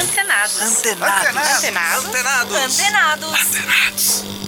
[0.00, 0.60] Antenados.
[0.60, 1.24] Antenados.
[1.54, 2.04] Antenados.
[2.04, 3.36] Antenados.
[3.40, 4.43] Antenados.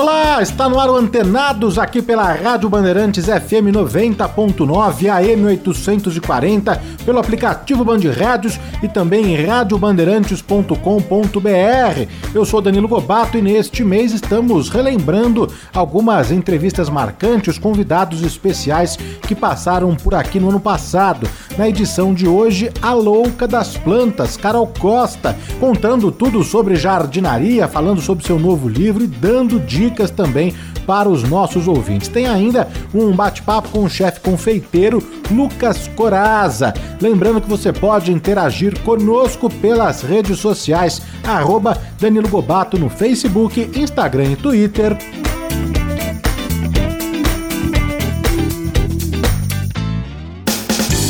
[0.00, 7.18] Olá, está no ar o Antenados aqui pela Rádio Bandeirantes FM 90.9 AM 840, pelo
[7.18, 12.08] aplicativo Band Rádios e também em radiobandeirantes.com.br.
[12.32, 19.34] Eu sou Danilo Gobato e neste mês estamos relembrando algumas entrevistas marcantes, convidados especiais que
[19.34, 21.28] passaram por aqui no ano passado.
[21.56, 28.00] Na edição de hoje, a louca das plantas, Carol Costa, contando tudo sobre jardinaria, falando
[28.00, 30.54] sobre seu novo livro e dando dicas dicas também
[30.86, 32.08] para os nossos ouvintes.
[32.08, 36.72] Tem ainda um bate-papo com o chefe confeiteiro Lucas Coraza.
[37.00, 44.32] Lembrando que você pode interagir conosco pelas redes sociais, arroba Danilo Gobato no Facebook, Instagram
[44.32, 44.96] e Twitter.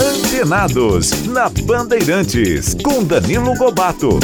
[0.00, 4.20] Antenados, na Bandeirantes, com Danilo Gobato.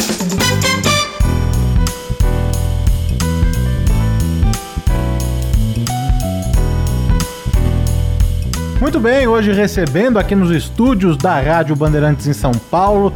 [8.84, 13.14] Muito bem, hoje recebendo aqui nos estúdios da Rádio Bandeirantes em São Paulo,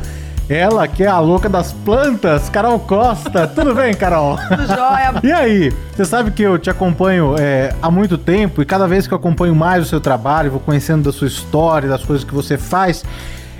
[0.48, 3.46] ela que é a louca das plantas, Carol Costa.
[3.54, 4.38] Tudo bem, Carol?
[4.48, 5.12] Tudo jóia.
[5.22, 9.06] E aí, você sabe que eu te acompanho é, há muito tempo e cada vez
[9.06, 12.32] que eu acompanho mais o seu trabalho, vou conhecendo da sua história, das coisas que
[12.32, 13.04] você faz,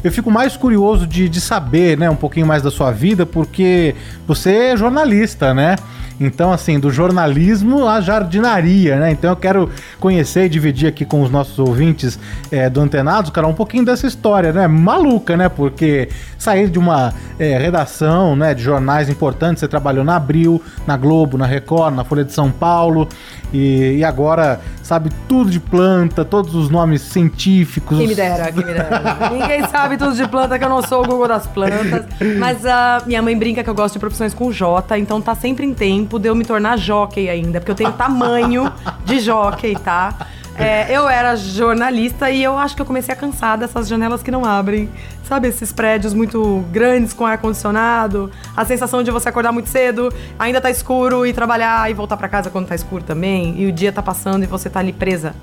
[0.03, 3.95] eu fico mais curioso de, de saber, né, um pouquinho mais da sua vida, porque
[4.27, 5.77] você é jornalista, né?
[6.21, 9.13] Então, assim, do jornalismo à jardinaria, né?
[9.13, 12.19] Então eu quero conhecer e dividir aqui com os nossos ouvintes
[12.51, 14.67] é, do Antenados, cara, um pouquinho dessa história, né?
[14.67, 15.49] Maluca, né?
[15.49, 20.97] Porque sair de uma é, redação, né, de jornais importantes, você trabalhou na Abril, na
[20.97, 23.09] Globo, na Record, na Folha de São Paulo,
[23.53, 27.99] e, e agora sabe tudo de planta, todos os nomes científicos.
[27.99, 29.31] Quem me dera, quem me dera.
[29.31, 32.07] Ninguém sabe tudo de planta, que eu não sou o Google das plantas.
[32.39, 35.67] Mas a minha mãe brinca que eu gosto de profissões com J, então tá sempre
[35.67, 38.73] em tempo de eu me tornar jockey ainda, porque eu tenho tamanho
[39.05, 40.15] de jockey, tá?
[40.59, 44.31] É, eu era jornalista e eu acho que eu comecei a cansar dessas janelas que
[44.31, 44.91] não abrem.
[45.23, 50.61] Sabe, esses prédios muito grandes com ar-condicionado, a sensação de você acordar muito cedo, ainda
[50.61, 53.93] tá escuro e trabalhar e voltar para casa quando tá escuro também, e o dia
[53.93, 55.35] tá passando e você tá ali presa.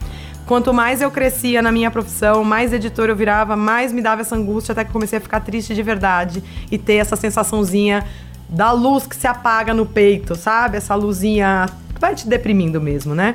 [0.45, 4.35] Quanto mais eu crescia na minha profissão, mais editor eu virava, mais me dava essa
[4.35, 8.03] angústia, até que comecei a ficar triste de verdade e ter essa sensaçãozinha
[8.49, 10.77] da luz que se apaga no peito, sabe?
[10.77, 11.67] Essa luzinha
[11.99, 13.33] vai te deprimindo mesmo, né?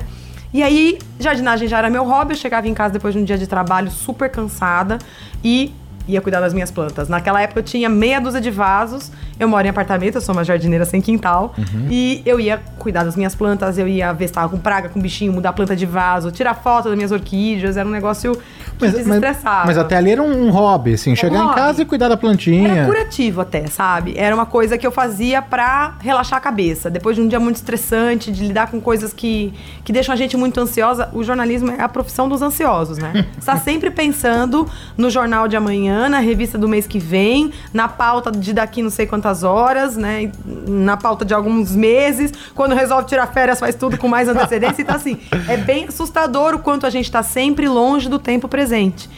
[0.53, 3.37] E aí, jardinagem já era meu hobby, eu chegava em casa depois de um dia
[3.37, 4.97] de trabalho super cansada
[5.43, 5.73] e
[6.11, 7.07] ia cuidar das minhas plantas.
[7.09, 9.11] Naquela época eu tinha meia dúzia de vasos.
[9.39, 11.53] Eu moro em apartamento, eu sou uma jardineira sem quintal.
[11.57, 11.87] Uhum.
[11.89, 14.99] E eu ia cuidar das minhas plantas, eu ia ver se tava com praga, com
[14.99, 17.77] bichinho, mudar a planta de vaso, tirar foto das minhas orquídeas.
[17.77, 19.65] Era um negócio que mas, desestressava.
[19.65, 21.51] Mas, mas, até ali era um, hobby, assim, um chegar hobby.
[21.51, 22.69] em casa e cuidar da plantinha.
[22.69, 24.13] Era curativo até, sabe?
[24.17, 26.89] Era uma coisa que eu fazia pra relaxar a cabeça.
[26.89, 30.35] Depois de um dia muito estressante, de lidar com coisas que, que deixam a gente
[30.37, 33.25] muito ansiosa, o jornalismo é a profissão dos ansiosos, né?
[33.37, 34.67] Está sempre pensando
[34.97, 38.89] no jornal de amanhã, na revista do mês que vem, na pauta de daqui não
[38.89, 40.31] sei quantas horas, né?
[40.67, 42.31] Na pauta de alguns meses.
[42.53, 44.81] Quando resolve tirar férias, faz tudo com mais antecedência.
[44.81, 49.09] Então, assim, é bem assustador o quanto a gente está sempre longe do tempo presente.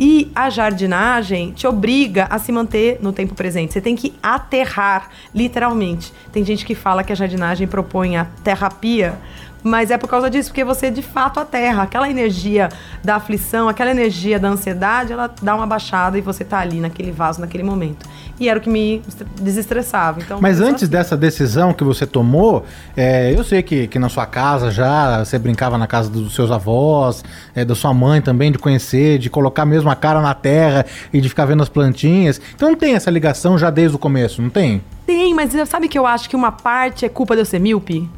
[0.00, 3.72] E a jardinagem te obriga a se manter no tempo presente.
[3.72, 6.12] Você tem que aterrar, literalmente.
[6.32, 9.18] Tem gente que fala que a jardinagem propõe a terapia
[9.62, 11.82] mas é por causa disso, porque você de fato aterra.
[11.82, 12.68] Aquela energia
[13.02, 17.12] da aflição, aquela energia da ansiedade, ela dá uma baixada e você tá ali naquele
[17.12, 18.06] vaso, naquele momento.
[18.38, 19.02] E era o que me
[19.40, 20.20] desestressava.
[20.20, 20.92] Então, Mas antes assim.
[20.92, 22.64] dessa decisão que você tomou,
[22.96, 26.50] é, eu sei que, que na sua casa já você brincava na casa dos seus
[26.50, 30.86] avós, é, da sua mãe também, de conhecer, de colocar mesmo a cara na terra
[31.12, 32.40] e de ficar vendo as plantinhas.
[32.54, 34.82] Então não tem essa ligação já desde o começo, não tem?
[35.04, 38.08] Tem, mas sabe que eu acho que uma parte é culpa de eu ser míope?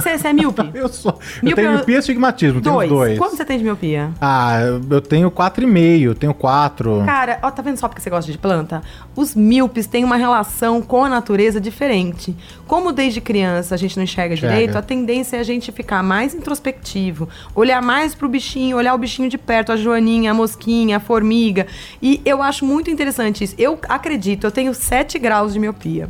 [0.00, 0.62] Você é míope?
[0.74, 1.18] eu sou.
[1.42, 2.88] Míope eu tenho é miopia e astigmatismo, dois.
[2.88, 3.18] tenho dois.
[3.18, 4.10] Quanto você tem de miopia?
[4.20, 4.60] Ah,
[4.90, 7.02] eu tenho 4,5, tenho 4.
[7.04, 8.82] Cara, ó, tá vendo só porque você gosta de planta?
[9.14, 12.34] Os míopes têm uma relação com a natureza diferente.
[12.66, 14.54] Como desde criança a gente não enxerga, enxerga.
[14.54, 18.98] direito, a tendência é a gente ficar mais introspectivo, olhar mais pro bichinho, olhar o
[18.98, 21.66] bichinho de perto, a joaninha, a mosquinha, a formiga.
[22.00, 23.54] E eu acho muito interessante isso.
[23.58, 26.08] Eu acredito, eu tenho 7 graus de miopia.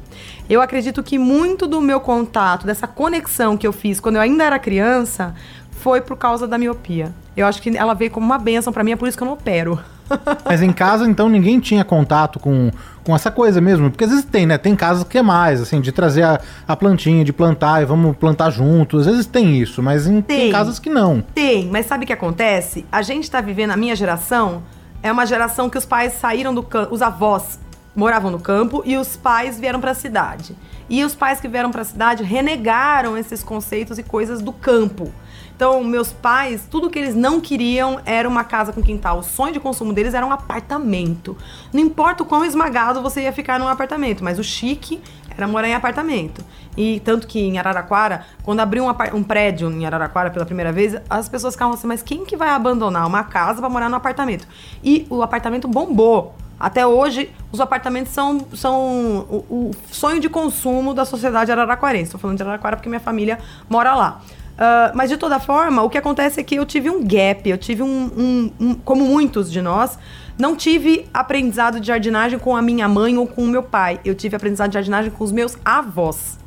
[0.48, 4.44] Eu acredito que muito do meu contato, dessa conexão que eu fiz quando eu ainda
[4.44, 5.34] era criança,
[5.70, 7.12] foi por causa da miopia.
[7.36, 9.26] Eu acho que ela veio como uma benção para mim, é por isso que eu
[9.26, 9.78] não opero.
[10.44, 12.70] Mas em casa, então, ninguém tinha contato com,
[13.02, 13.90] com essa coisa mesmo.
[13.90, 14.58] Porque às vezes tem, né?
[14.58, 18.16] Tem casas que é mais, assim, de trazer a, a plantinha, de plantar e vamos
[18.16, 19.06] plantar juntos.
[19.06, 20.38] Às vezes tem isso, mas em, tem.
[20.38, 21.22] tem casas que não.
[21.34, 22.84] Tem, mas sabe o que acontece?
[22.92, 24.62] A gente tá vivendo, a minha geração
[25.02, 27.58] é uma geração que os pais saíram do campo, os avós
[27.94, 30.56] moravam no campo e os pais vieram para a cidade.
[30.88, 35.12] E os pais que vieram para a cidade renegaram esses conceitos e coisas do campo.
[35.54, 39.18] Então, meus pais, tudo que eles não queriam era uma casa com quintal.
[39.18, 41.36] O sonho de consumo deles era um apartamento.
[41.72, 45.00] Não importa o quão esmagado você ia ficar num apartamento, mas o chique
[45.36, 46.44] era morar em apartamento.
[46.76, 50.96] E tanto que em Araraquara, quando abriu um, um, prédio em Araraquara pela primeira vez,
[51.08, 54.46] as pessoas ficavam assim, mas quem que vai abandonar uma casa para morar no apartamento?
[54.82, 56.34] E o apartamento bombou.
[56.58, 62.04] Até hoje, os apartamentos são, são o, o sonho de consumo da sociedade araraquarense.
[62.04, 63.38] Estou falando de Araraquara porque minha família
[63.68, 64.20] mora lá.
[64.52, 67.56] Uh, mas de toda forma, o que acontece é que eu tive um gap, eu
[67.56, 69.98] tive um, um, um, como muitos de nós,
[70.38, 73.98] não tive aprendizado de jardinagem com a minha mãe ou com o meu pai.
[74.04, 76.38] Eu tive aprendizado de jardinagem com os meus avós.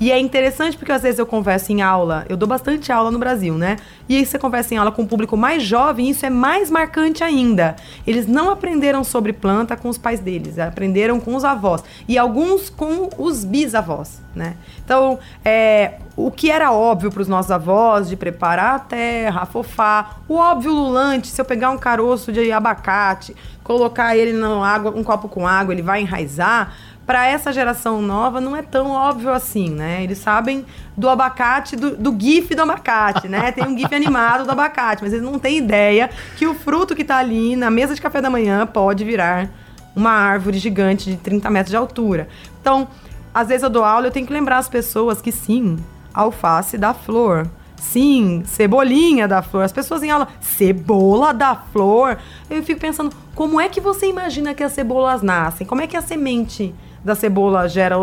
[0.00, 3.18] E é interessante porque às vezes eu converso em aula, eu dou bastante aula no
[3.18, 3.76] Brasil, né?
[4.08, 7.22] E aí você conversa em aula com um público mais jovem, isso é mais marcante
[7.22, 7.76] ainda.
[8.06, 11.82] Eles não aprenderam sobre planta com os pais deles, aprenderam com os avós.
[12.08, 14.56] E alguns com os bisavós, né?
[14.84, 20.22] Então, é, o que era óbvio para os nossos avós de preparar a terra, afofar,
[20.28, 25.02] o óbvio lulante, se eu pegar um caroço de abacate, colocar ele no água, um
[25.02, 26.74] copo com água, ele vai enraizar
[27.06, 30.02] para essa geração nova não é tão óbvio assim, né?
[30.02, 30.64] Eles sabem
[30.96, 33.52] do abacate, do, do gif do abacate, né?
[33.52, 37.02] Tem um gif animado do abacate, mas eles não têm ideia que o fruto que
[37.02, 39.50] está ali na mesa de café da manhã pode virar
[39.94, 42.28] uma árvore gigante de 30 metros de altura.
[42.60, 42.88] Então,
[43.32, 45.76] às vezes eu dou aula, eu tenho que lembrar as pessoas que sim,
[46.12, 47.48] alface dá flor.
[47.76, 49.62] Sim, cebolinha da flor.
[49.62, 52.16] As pessoas em aula, cebola da flor.
[52.48, 55.66] Eu fico pensando, como é que você imagina que as cebolas nascem?
[55.66, 56.74] Como é que a semente
[57.04, 57.96] da cebola gera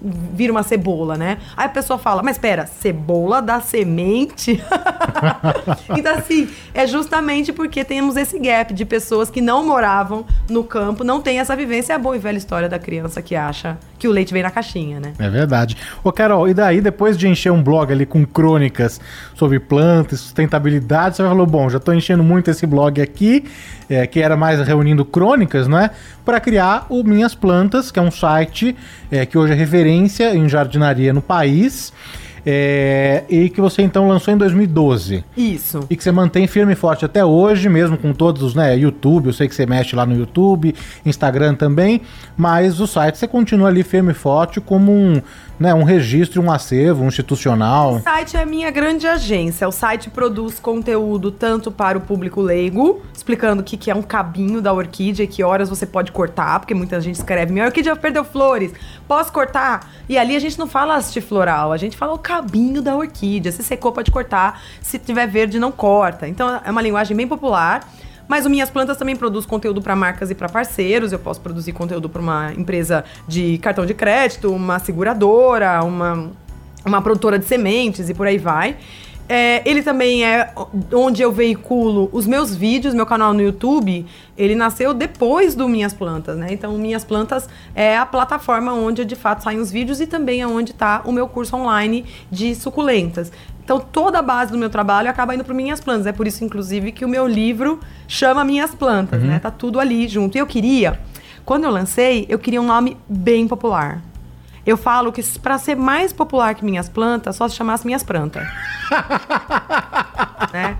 [0.00, 1.38] vira uma cebola, né?
[1.56, 4.62] Aí a pessoa fala, mas espera, cebola da semente?
[5.96, 11.02] então assim, é justamente porque temos esse gap de pessoas que não moravam no campo,
[11.02, 14.06] não tem essa vivência, é a boa e velha história da criança que acha que
[14.06, 15.12] o leite vem na caixinha, né?
[15.18, 15.76] É verdade.
[16.04, 19.00] Ô Carol, e daí depois de encher um blog ali com crônicas
[19.34, 23.44] sobre plantas, sustentabilidade, você falou, bom, já tô enchendo muito esse blog aqui,
[23.90, 25.90] é, que era mais reunindo crônicas, né?
[26.24, 28.47] Para criar o Minhas Plantas, que é um site
[29.10, 31.92] é, que hoje é referência em jardinaria no país.
[32.50, 35.22] É, e que você então lançou em 2012.
[35.36, 35.80] Isso.
[35.90, 39.26] E que você mantém firme e forte até hoje, mesmo com todos os, né, YouTube,
[39.26, 40.74] eu sei que você mexe lá no YouTube,
[41.04, 42.00] Instagram também,
[42.36, 45.20] mas o site você continua ali firme e forte como um,
[45.58, 47.96] né, um registro, um acervo um institucional.
[47.96, 49.66] O site é a minha grande agência.
[49.66, 54.02] O site produz conteúdo tanto para o público leigo, explicando o que, que é um
[54.02, 57.96] cabinho da orquídea e que horas você pode cortar, porque muita gente escreve: minha orquídea
[57.96, 58.72] perdeu flores,
[59.06, 59.90] posso cortar?
[60.08, 63.52] E ali a gente não fala haste floral, a gente fala o cabinho da orquídea.
[63.52, 64.62] Se secou, pode cortar.
[64.80, 66.28] Se tiver verde, não corta.
[66.28, 67.86] Então é uma linguagem bem popular.
[68.28, 71.12] Mas o Minhas Plantas também produz conteúdo para marcas e para parceiros.
[71.12, 76.30] Eu posso produzir conteúdo para uma empresa de cartão de crédito, uma seguradora, uma,
[76.84, 78.76] uma produtora de sementes e por aí vai.
[79.28, 80.54] É, ele também é
[80.90, 84.06] onde eu veiculo os meus vídeos, meu canal no YouTube.
[84.38, 86.48] Ele nasceu depois do Minhas Plantas, né?
[86.50, 90.46] Então, Minhas Plantas é a plataforma onde de fato saem os vídeos e também é
[90.46, 93.30] onde está o meu curso online de suculentas.
[93.68, 96.06] Então, toda a base do meu trabalho acaba indo para Minhas Plantas.
[96.06, 99.28] É por isso, inclusive, que o meu livro chama Minhas Plantas, uhum.
[99.28, 99.38] né?
[99.38, 100.38] Tá tudo ali junto.
[100.38, 100.98] E eu queria,
[101.44, 104.00] quando eu lancei, eu queria um nome bem popular.
[104.68, 108.46] Eu falo que para ser mais popular que minhas plantas, só se chamasse minhas plantas.
[110.52, 110.76] né?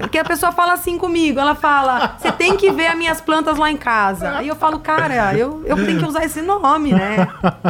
[0.00, 3.56] Porque a pessoa fala assim comigo, ela fala, você tem que ver as minhas plantas
[3.56, 4.38] lá em casa.
[4.38, 7.28] Aí eu falo, cara, eu, eu tenho que usar esse nome, né?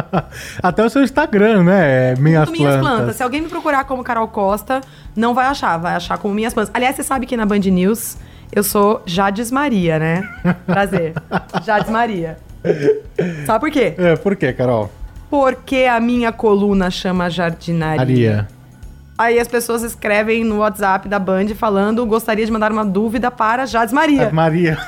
[0.63, 2.15] Até o seu Instagram, né?
[2.15, 2.97] Minhas, minhas plantas.
[2.97, 3.15] plantas.
[3.17, 4.81] Se alguém me procurar como Carol Costa,
[5.15, 6.71] não vai achar, vai achar como minhas plantas.
[6.73, 8.17] Aliás, você sabe que na Band News
[8.51, 10.27] eu sou Jades Maria, né?
[10.65, 11.13] Prazer.
[11.63, 12.39] Jades Maria.
[13.45, 13.93] Sabe por quê?
[13.99, 14.89] É, por quê, Carol?
[15.29, 17.97] Porque a minha coluna chama jardinaria.
[17.97, 18.47] Maria.
[19.17, 23.65] Aí as pessoas escrevem no WhatsApp da Band falando gostaria de mandar uma dúvida para
[23.65, 24.29] Jades Maria.
[24.31, 24.77] Maria.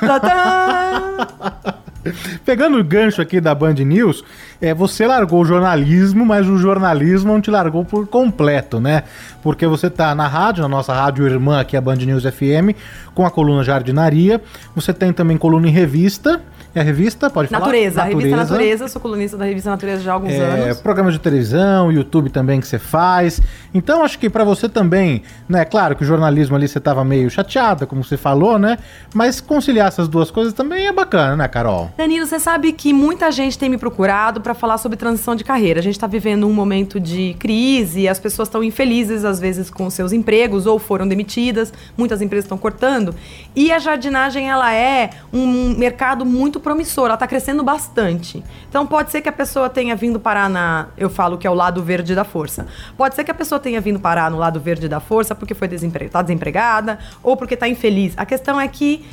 [2.44, 4.24] Pegando o gancho aqui da Band News,
[4.62, 9.02] é, você largou o jornalismo, mas o jornalismo não te largou por completo, né?
[9.42, 12.74] Porque você tá na rádio, na nossa rádio irmã aqui, a Band News FM,
[13.14, 14.40] com a coluna Jardinaria.
[14.74, 16.40] Você tem também coluna em revista.
[16.74, 17.28] É a revista?
[17.28, 17.60] Pode falar?
[17.66, 20.80] Natureza, a revista Natureza, sou colunista da revista Natureza já há alguns É, anos.
[20.80, 23.42] programas de televisão, YouTube também que você faz.
[23.74, 25.66] Então acho que pra você também, né?
[25.66, 28.78] Claro que o jornalismo ali você tava meio chateada, como você falou, né?
[29.12, 31.90] Mas conciliar essas duas coisas também é bacana, né, Carol?
[31.98, 35.80] Danilo, você sabe que muita gente tem me procurado para falar sobre transição de carreira.
[35.80, 39.88] A gente está vivendo um momento de crise, as pessoas estão infelizes às vezes com
[39.90, 43.14] seus empregos ou foram demitidas, muitas empresas estão cortando.
[43.54, 48.42] E a jardinagem ela é um mercado muito promissor, ela está crescendo bastante.
[48.68, 51.54] Então pode ser que a pessoa tenha vindo parar na, eu falo que é o
[51.54, 52.66] lado verde da força.
[52.96, 55.68] Pode ser que a pessoa tenha vindo parar no lado verde da força porque foi
[56.10, 58.14] tá desempregada ou porque está infeliz.
[58.16, 59.04] A questão é que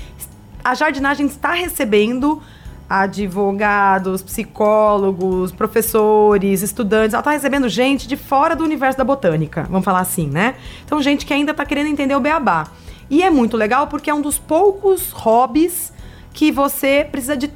[0.63, 2.41] a jardinagem está recebendo
[2.89, 7.13] advogados, psicólogos, professores, estudantes.
[7.13, 10.55] Ela está recebendo gente de fora do universo da botânica, vamos falar assim, né?
[10.83, 12.67] Então, gente que ainda está querendo entender o beabá.
[13.09, 15.93] E é muito legal porque é um dos poucos hobbies
[16.33, 17.51] que você precisa de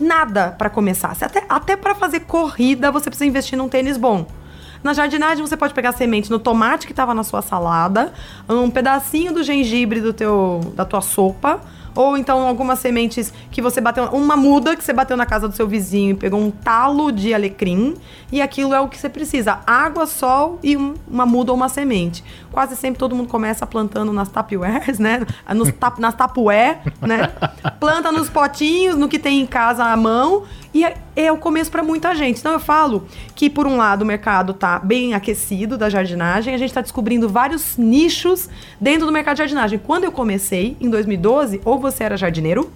[0.00, 1.14] nada para começar.
[1.14, 4.26] Você até até para fazer corrida você precisa investir num tênis bom.
[4.82, 8.12] Na jardinagem você pode pegar semente no tomate que estava na sua salada,
[8.48, 11.60] um pedacinho do gengibre do teu, da tua sopa,
[11.96, 15.56] ou então algumas sementes que você bateu, uma muda que você bateu na casa do
[15.56, 17.94] seu vizinho e pegou um talo de alecrim,
[18.30, 21.68] e aquilo é o que você precisa: água, sol e um- uma muda ou uma
[21.68, 22.22] semente.
[22.52, 25.26] Quase sempre todo mundo começa plantando nas tapuers, né?
[25.54, 27.32] Nos tap, nas tapué, né?
[27.80, 30.44] Planta nos potinhos, no que tem em casa à mão,
[30.76, 32.38] e é, é o começo para muita gente.
[32.38, 36.58] Então eu falo que, por um lado, o mercado tá bem aquecido da jardinagem, a
[36.58, 39.78] gente está descobrindo vários nichos dentro do mercado de jardinagem.
[39.78, 42.70] Quando eu comecei, em 2012, ou você era jardineiro,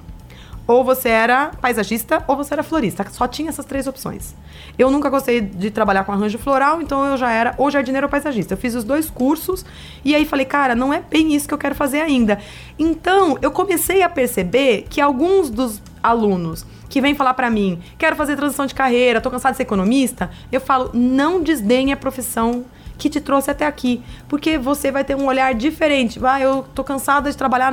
[0.66, 3.04] ou você era paisagista, ou você era florista.
[3.10, 4.34] Só tinha essas três opções.
[4.78, 8.10] Eu nunca gostei de trabalhar com arranjo floral, então eu já era ou jardineiro ou
[8.10, 8.54] paisagista.
[8.54, 9.62] Eu fiz os dois cursos
[10.02, 12.38] e aí falei, cara, não é bem isso que eu quero fazer ainda.
[12.78, 18.14] Então, eu comecei a perceber que alguns dos alunos que vêm falar pra mim, quero
[18.16, 22.66] fazer transição de carreira, tô cansado de ser economista, eu falo, não desdenhe a profissão
[22.98, 26.20] que te trouxe até aqui, porque você vai ter um olhar diferente.
[26.22, 27.72] Ah, eu tô cansada de trabalhar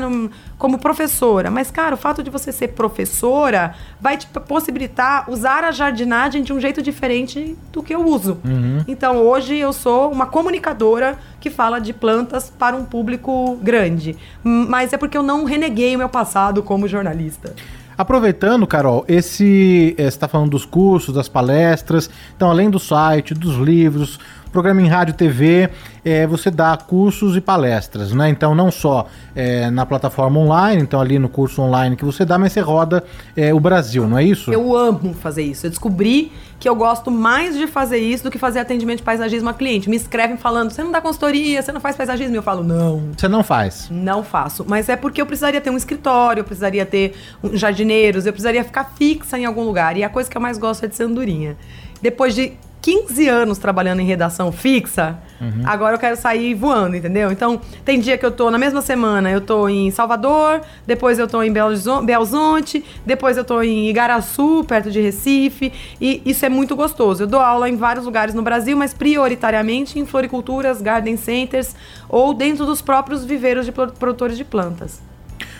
[0.57, 5.71] como professora, mas cara, o fato de você ser professora vai te possibilitar usar a
[5.71, 8.39] jardinagem de um jeito diferente do que eu uso.
[8.87, 14.93] Então, hoje eu sou uma comunicadora que fala de plantas para um público grande, mas
[14.93, 17.53] é porque eu não reneguei o meu passado como jornalista.
[17.97, 19.95] Aproveitando, Carol, esse.
[19.97, 22.09] eh, Você está falando dos cursos, das palestras.
[22.35, 25.69] Então, além do site, dos livros, programa em rádio TV,
[26.03, 28.29] eh, você dá cursos e palestras, né?
[28.29, 32.37] Então, não só eh, na plataforma online, então ali no curso online que você dá,
[32.37, 33.03] mas você roda
[33.35, 34.51] eh, o Brasil, não é isso?
[34.51, 35.65] Eu amo fazer isso.
[35.65, 39.49] Eu descobri que eu gosto mais de fazer isso do que fazer atendimento de paisagismo
[39.49, 39.89] a cliente.
[39.89, 42.35] Me escrevem falando, você não dá consultoria, você não faz paisagismo.
[42.35, 43.11] Eu falo, não.
[43.15, 43.89] Você não faz.
[43.91, 48.25] Não faço, mas é porque eu precisaria ter um escritório, eu precisaria ter um jardineiros,
[48.25, 49.97] eu precisaria ficar fixa em algum lugar.
[49.97, 51.55] E a coisa que eu mais gosto é de ser andorinha.
[52.01, 52.53] Depois de
[52.87, 55.17] 15 anos trabalhando em redação fixa,
[55.65, 57.29] agora eu quero sair voando, entendeu?
[57.33, 61.27] Então, tem dia que eu tô na mesma semana, eu tô em Salvador, depois eu
[61.27, 66.77] tô em Belzonte, depois eu tô em Igaraçu, perto de Recife, e isso é muito
[66.77, 67.23] gostoso.
[67.23, 71.75] Eu dou aula em vários lugares no Brasil, mas prioritariamente em floriculturas, garden centers
[72.07, 75.01] ou dentro dos próprios viveiros de pro- produtores de plantas.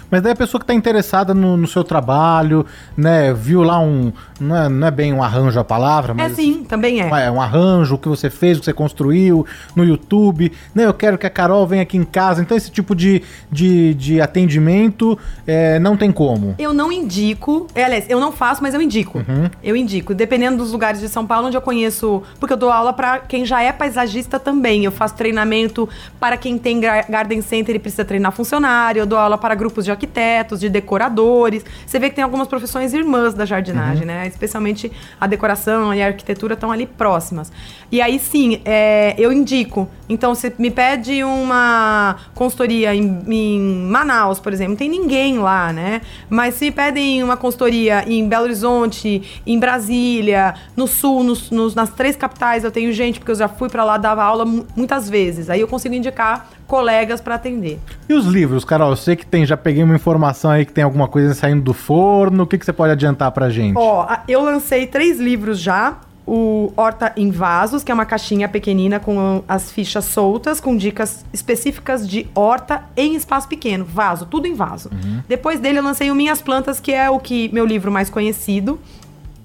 [0.10, 3.34] Mas daí a pessoa que está interessada no, no seu trabalho, né?
[3.34, 4.12] Viu lá um.
[4.40, 6.34] Não é, não é bem um arranjo a palavra, É mas.
[6.36, 7.26] sim, também é.
[7.26, 9.46] É um arranjo, o que você fez, o que você construiu
[9.76, 10.52] no YouTube.
[10.74, 12.42] Né, eu quero que a Carol venha aqui em casa.
[12.42, 13.22] Então, esse tipo de,
[13.52, 16.56] de, de atendimento é, não tem como.
[16.58, 19.24] Eu não indico, é, aliás, eu não faço, mas eu indico.
[19.64, 22.94] Eu indico, dependendo dos lugares de São Paulo onde eu conheço, porque eu dou aula
[22.94, 24.86] para quem já é paisagista também.
[24.86, 25.88] Eu faço treinamento
[26.20, 29.00] para quem tem garden center e precisa treinar funcionário.
[29.02, 31.66] Eu dou aula para grupos de arquitetos, de decoradores.
[31.86, 34.28] Você vê que tem algumas profissões irmãs da jardinagem, né?
[34.28, 37.52] Especialmente a decoração e a arquitetura estão ali próximas.
[37.92, 39.90] E aí sim, é, eu indico.
[40.10, 45.74] Então, você me pede uma consultoria em, em Manaus, por exemplo, não tem ninguém lá,
[45.74, 46.02] né?
[46.30, 51.76] Mas se me pedem uma consultoria em Belo Horizonte, em Brasília, no Sul, nos- nos-
[51.76, 54.66] nas três capitais, eu tenho gente, porque eu já fui para lá dar aula mu-
[54.76, 55.50] muitas vezes.
[55.50, 57.80] Aí eu consigo indicar colegas para atender.
[58.08, 58.90] E os livros, Carol?
[58.90, 61.74] Eu sei que tem, já peguei uma informação aí que tem alguma coisa saindo do
[61.74, 62.44] forno.
[62.44, 63.78] O que, que você pode adiantar pra gente?
[63.78, 65.98] Ó, eu lancei três livros já.
[66.30, 71.24] O Horta em Vasos, que é uma caixinha pequenina com as fichas soltas, com dicas
[71.32, 73.86] específicas de horta em espaço pequeno.
[73.86, 74.90] Vaso, tudo em vaso.
[75.26, 78.78] Depois dele eu lancei o Minhas Plantas, que é o que meu livro mais conhecido.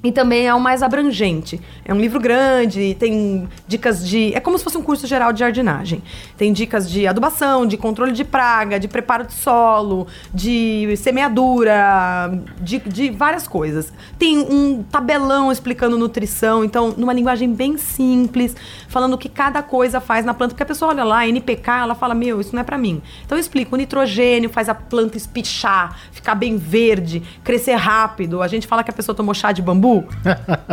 [0.05, 1.61] E também é o mais abrangente.
[1.85, 4.35] É um livro grande, tem dicas de.
[4.35, 6.03] É como se fosse um curso geral de jardinagem.
[6.37, 12.81] Tem dicas de adubação, de controle de praga, de preparo de solo, de semeadura, de,
[12.81, 13.93] de várias coisas.
[14.19, 18.57] Tem um tabelão explicando nutrição, então, numa linguagem bem simples,
[18.89, 20.55] falando o que cada coisa faz na planta.
[20.55, 23.01] Porque a pessoa olha lá, NPK, ela fala: Meu, isso não é para mim.
[23.25, 28.43] Então, eu explico: o nitrogênio faz a planta espichar, ficar bem verde, crescer rápido.
[28.43, 29.92] A gente fala que a pessoa tomou chá de bambu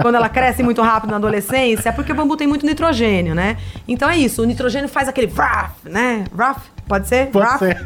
[0.01, 3.57] quando ela cresce muito rápido na adolescência, é porque o bambu tem muito nitrogênio, né?
[3.87, 6.25] Então é isso, o nitrogênio faz aquele vraf, né?
[6.31, 7.27] Vraf, pode ser?
[7.27, 7.77] Pode vraf, ser.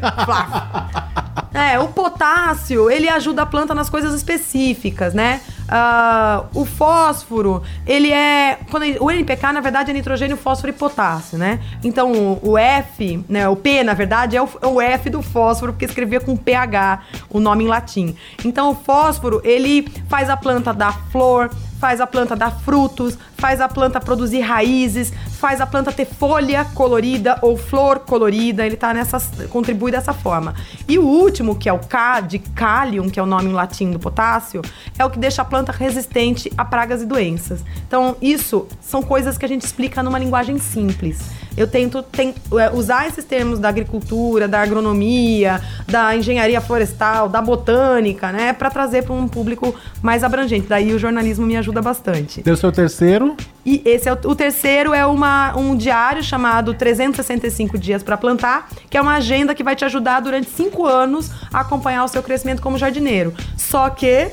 [1.52, 5.40] É, o potássio, ele ajuda a planta nas coisas específicas, né?
[5.68, 8.58] Ah, o fósforo, ele é.
[8.70, 11.60] Quando ele- o NPK, na verdade, é nitrogênio, fósforo e potássio, né?
[11.84, 13.48] Então, o, o F, né?
[13.48, 17.02] O P, na verdade, é o, é o F do fósforo, porque escrevia com PH,
[17.30, 18.16] o nome em latim.
[18.44, 23.60] Então, o fósforo, ele faz a planta dar flor, faz a planta dar frutos, faz
[23.60, 28.94] a planta produzir raízes, faz a planta ter folha colorida ou flor colorida, ele tá
[28.94, 29.20] nessa
[29.50, 30.54] contribui dessa forma.
[30.88, 33.90] E o último, que é o K de Kalium, que é o nome em latim
[33.90, 34.62] do potássio,
[34.98, 37.62] é o que deixa a planta resistente a pragas e doenças.
[37.86, 41.18] Então, isso são coisas que a gente explica numa linguagem simples.
[41.56, 47.40] Eu tento ten- é, usar esses termos da agricultura, da agronomia, da engenharia florestal, da
[47.40, 49.72] botânica, né, para trazer para um público
[50.02, 50.66] mais abrangente.
[50.66, 52.42] Daí o jornalismo me ajuda bastante.
[52.42, 53.33] Deu seu terceiro.
[53.64, 58.68] E esse é o, o terceiro é uma, um diário chamado 365 dias para plantar,
[58.90, 62.22] que é uma agenda que vai te ajudar durante cinco anos a acompanhar o seu
[62.22, 63.32] crescimento como jardineiro.
[63.56, 64.30] Só que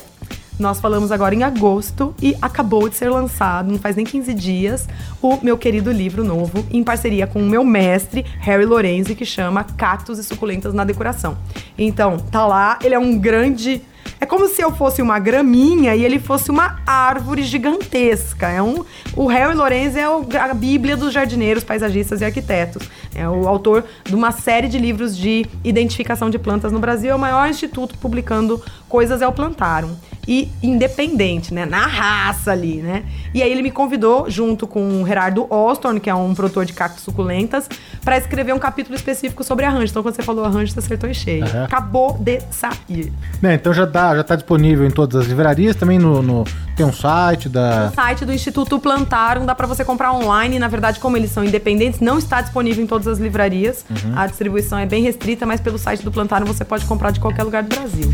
[0.62, 4.88] nós falamos agora em agosto e acabou de ser lançado, não faz nem 15 dias,
[5.20, 9.64] o meu querido livro novo, em parceria com o meu mestre, Harry Lorenzi, que chama
[9.64, 11.36] Cactos e Suculentas na Decoração.
[11.76, 13.82] Então, tá lá, ele é um grande
[14.22, 18.48] é como se eu fosse uma graminha e ele fosse uma árvore gigantesca.
[18.48, 18.86] É um,
[19.16, 22.88] o Harry Lorenz é o- a bíblia dos jardineiros, paisagistas e arquitetos.
[23.16, 27.12] É o autor de uma série de livros de identificação de plantas no Brasil.
[27.12, 29.96] É o maior instituto publicando coisas é o Plantarum.
[30.28, 31.66] E independente, né?
[31.66, 33.04] Na raça ali, né?
[33.34, 36.74] E aí ele me convidou, junto com o Gerardo Ostorn, que é um produtor de
[36.74, 37.68] cactos suculentas,
[38.06, 39.90] para escrever um capítulo específico sobre arranjo.
[39.90, 41.44] Então, quando você falou arranjo, você acertou em cheio.
[41.46, 41.64] Aham.
[41.64, 43.12] Acabou de sair.
[43.42, 46.44] Né, então já, dá, já tá disponível em todas as livrarias, também no, no-
[46.76, 47.88] tem um site da.
[47.88, 50.58] No site do Instituto Plantarum dá pra você comprar online.
[50.60, 53.86] Na verdade, como eles são independentes, não está disponível em todas as livrarias.
[54.16, 57.44] A distribuição é bem restrita, mas pelo site do Plantarum você pode comprar de qualquer
[57.44, 58.12] lugar do Brasil.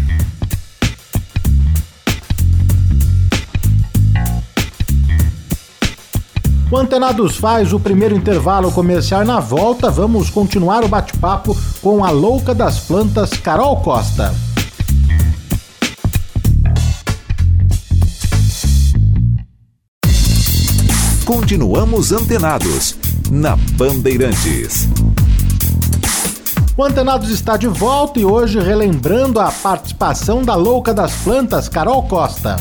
[6.70, 12.10] O Antenados faz o primeiro intervalo comercial na volta vamos continuar o bate-papo com a
[12.10, 14.34] louca das plantas Carol Costa.
[21.28, 22.96] Continuamos antenados
[23.30, 24.88] na Bandeirantes.
[26.78, 32.02] O Antenados está de volta e hoje relembrando a participação da louca das plantas Carol
[32.04, 32.56] Costa.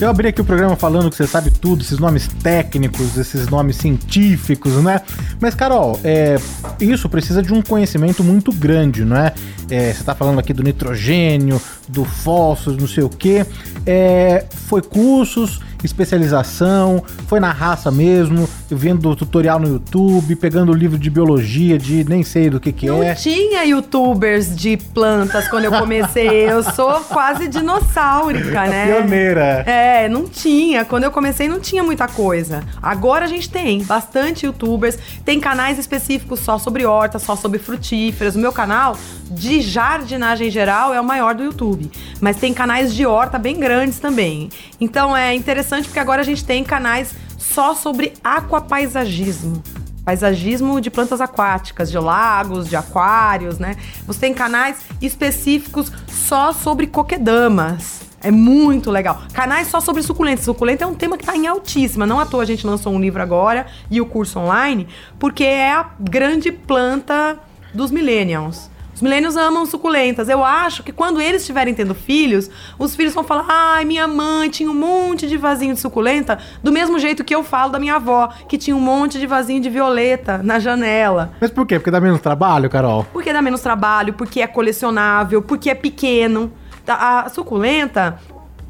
[0.00, 3.76] Eu abri aqui o programa falando que você sabe tudo, esses nomes técnicos, esses nomes
[3.76, 5.02] científicos, né?
[5.40, 6.36] Mas, Carol, é,
[6.80, 9.34] isso precisa de um conhecimento muito grande, não é?
[9.70, 13.44] É, você está falando aqui do nitrogênio, do fósforo, não sei o quê.
[13.84, 21.08] É, foi cursos, especialização, foi na raça mesmo, vendo tutorial no YouTube, pegando livro de
[21.10, 23.14] biologia, de nem sei do que que Não é.
[23.14, 26.50] tinha youtubers de plantas quando eu comecei.
[26.50, 28.96] Eu sou quase dinossaurica, né?
[28.96, 29.64] Pioneira.
[29.66, 30.84] É, não tinha.
[30.84, 32.62] Quando eu comecei, não tinha muita coisa.
[32.82, 38.34] Agora a gente tem bastante youtubers, tem canais específicos só sobre hortas, só sobre frutíferas.
[38.36, 38.96] O meu canal
[39.30, 41.90] de jardinagem geral é o maior do YouTube.
[42.20, 44.50] Mas tem canais de horta bem grandes também.
[44.80, 49.62] Então é interessante porque agora a gente tem canais só sobre aquapaisagismo
[50.06, 53.76] paisagismo de plantas aquáticas, de lagos, de aquários, né?
[54.06, 58.02] Você tem canais específicos só sobre coquedamas.
[58.22, 59.22] É muito legal.
[59.32, 60.42] Canais só sobre suculenta.
[60.42, 62.06] Suculenta é um tema que está em altíssima.
[62.06, 64.86] Não à toa a gente lançou um livro agora e o curso online,
[65.18, 67.38] porque é a grande planta
[67.74, 68.70] dos millennials.
[68.96, 70.26] Os millennials amam suculentas.
[70.26, 74.48] Eu acho que quando eles estiverem tendo filhos, os filhos vão falar: ai, minha mãe
[74.48, 77.96] tinha um monte de vasinho de suculenta, do mesmo jeito que eu falo da minha
[77.96, 81.32] avó, que tinha um monte de vasinho de violeta na janela.
[81.38, 81.78] Mas por quê?
[81.78, 83.04] Porque dá menos trabalho, Carol?
[83.12, 86.50] Porque dá menos trabalho, porque é colecionável, porque é pequeno.
[86.88, 88.18] A a suculenta,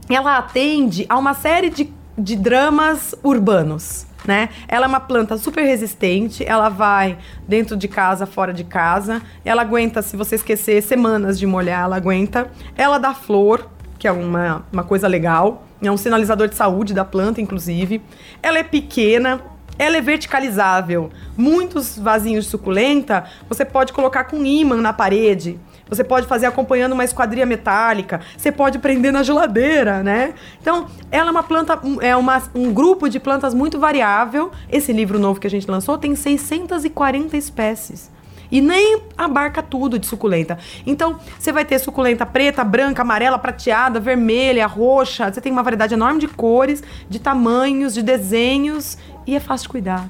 [0.08, 4.06] ela atende a uma série de, de dramas urbanos.
[4.26, 4.48] Né?
[4.66, 9.22] Ela é uma planta super resistente, ela vai dentro de casa, fora de casa.
[9.44, 12.50] Ela aguenta, se você esquecer semanas de molhar, ela aguenta.
[12.76, 15.64] Ela dá flor, que é uma, uma coisa legal.
[15.80, 18.02] É um sinalizador de saúde da planta, inclusive.
[18.42, 19.40] Ela é pequena,
[19.78, 21.10] ela é verticalizável.
[21.36, 25.58] Muitos vasinhos de suculenta você pode colocar com ímã na parede.
[25.88, 28.20] Você pode fazer acompanhando uma esquadria metálica.
[28.36, 30.34] Você pode prender na geladeira, né?
[30.60, 34.50] Então, ela é uma planta, é uma, um grupo de plantas muito variável.
[34.68, 38.10] Esse livro novo que a gente lançou tem 640 espécies.
[38.50, 40.58] E nem abarca tudo de suculenta.
[40.84, 45.32] Então, você vai ter suculenta preta, branca, amarela, prateada, vermelha, roxa.
[45.32, 48.98] Você tem uma variedade enorme de cores, de tamanhos, de desenhos.
[49.26, 50.08] E é fácil de cuidar.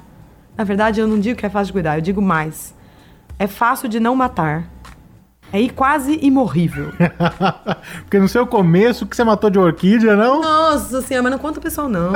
[0.55, 2.75] Na verdade, eu não digo que é fácil de cuidar, eu digo mais.
[3.37, 4.67] É fácil de não matar.
[5.51, 6.91] É quase imorrível.
[8.03, 10.41] Porque no seu começo que você matou de orquídea, não?
[10.41, 12.11] Nossa senhora, mas não conta o pessoal, não.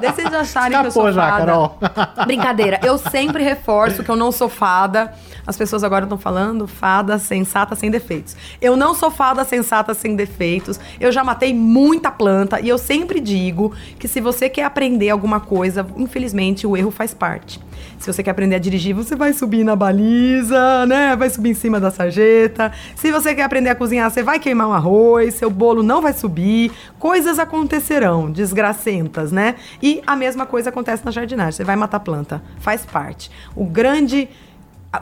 [0.00, 1.46] Deixa vocês acharem Escapou que eu sou já, fada.
[1.46, 1.78] Carol.
[2.26, 2.80] Brincadeira.
[2.82, 5.12] Eu sempre reforço que eu não sou fada.
[5.46, 8.36] As pessoas agora estão falando fada sensata sem defeitos.
[8.60, 10.78] Eu não sou fada sensata sem defeitos.
[11.00, 15.40] Eu já matei muita planta e eu sempre digo que se você quer aprender alguma
[15.40, 17.58] coisa, infelizmente o erro faz parte.
[17.98, 21.16] Se você quer aprender a dirigir, você vai subir na baliza, né?
[21.16, 22.72] Vai subir em cima da sarjeta.
[22.96, 26.12] Se você quer aprender a cozinhar, você vai queimar um arroz, seu bolo não vai
[26.12, 26.72] subir.
[26.98, 29.56] Coisas acontecerão, desgracentas, né?
[29.82, 31.52] E a mesma coisa acontece na jardinagem.
[31.52, 33.30] Você vai matar planta, faz parte.
[33.54, 34.28] O grande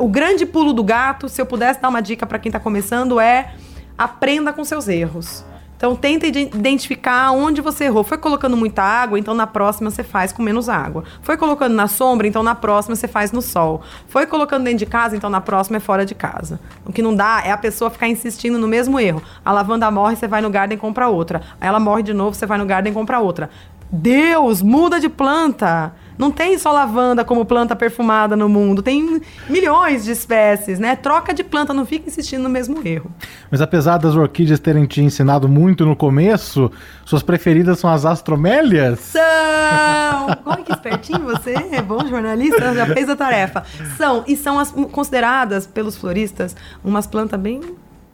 [0.00, 3.20] o grande pulo do gato, se eu pudesse dar uma dica para quem está começando,
[3.20, 3.54] é
[3.96, 5.44] aprenda com seus erros.
[5.86, 8.02] Então tenta ide- identificar onde você errou.
[8.02, 11.04] Foi colocando muita água, então na próxima você faz com menos água.
[11.22, 13.80] Foi colocando na sombra, então na próxima você faz no sol.
[14.08, 16.58] Foi colocando dentro de casa, então na próxima é fora de casa.
[16.84, 19.22] O que não dá é a pessoa ficar insistindo no mesmo erro.
[19.44, 21.40] A lavanda morre, você vai no garden e compra outra.
[21.60, 23.48] Aí ela morre de novo, você vai no garden e compra outra.
[23.88, 25.94] Deus, muda de planta.
[26.18, 30.96] Não tem só lavanda como planta perfumada no mundo, tem milhões de espécies, né?
[30.96, 33.10] Troca de planta, não fica insistindo no mesmo erro.
[33.50, 36.70] Mas apesar das orquídeas terem te ensinado muito no começo,
[37.04, 39.00] suas preferidas são as astromélias?
[39.00, 39.22] São!
[40.44, 43.64] Olha que espertinho você, é bom jornalista, já fez a tarefa.
[43.96, 47.60] São, e são as consideradas pelos floristas umas plantas bem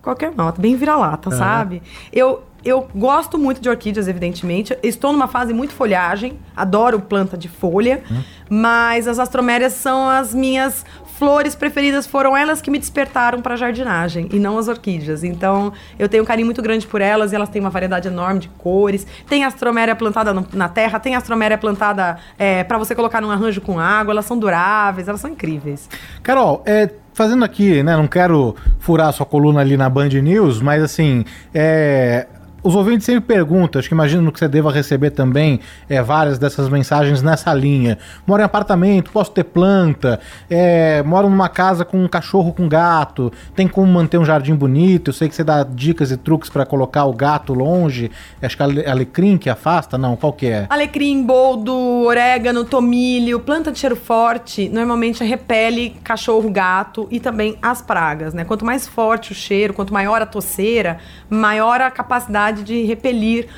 [0.02, 1.80] qualquer nota, bem vira-lata, sabe?
[2.12, 4.77] Eu, eu gosto muito de orquídeas, evidentemente.
[4.83, 8.03] Estou numa fase muito folhagem, adoro planta de folha,
[8.48, 10.85] mas as astromélias são as minhas
[11.18, 15.22] flores preferidas, foram elas que me despertaram para jardinagem e não as orquídeas.
[15.22, 18.40] Então, eu tenho um carinho muito grande por elas e elas têm uma variedade enorme
[18.40, 19.07] de cores.
[19.29, 22.18] Tem astroméria plantada no- na terra, tem astroméria plantada
[22.66, 25.88] para você colocar num arranjo com água, elas são duráveis, elas são incríveis.
[26.25, 27.96] Carol, é, fazendo aqui, né?
[27.96, 32.27] Não quero furar a sua coluna ali na Band News, mas assim, é,
[32.62, 36.68] os ouvintes sempre perguntam, acho que imagino que você deva receber também é, várias dessas
[36.68, 37.98] mensagens nessa linha.
[38.27, 43.33] Moro em apartamento, posso ter planta, é, moro numa casa com um cachorro com gato,
[43.55, 46.64] tem como manter um jardim bonito, eu sei que você dá dicas e truques para
[46.66, 50.66] colocar o gato longe, acho que é ale- alecrim que afasta, não, qual que é?
[50.68, 57.83] Alecrim, boldo, orégano, tomilho, planta de cheiro forte, normalmente repele cachorro, gato e também as
[57.83, 58.44] pragas, né?
[58.44, 60.98] Quanto mais forte o cheiro, quanto maior a toceira,
[61.29, 63.48] maior a capacidade de repelir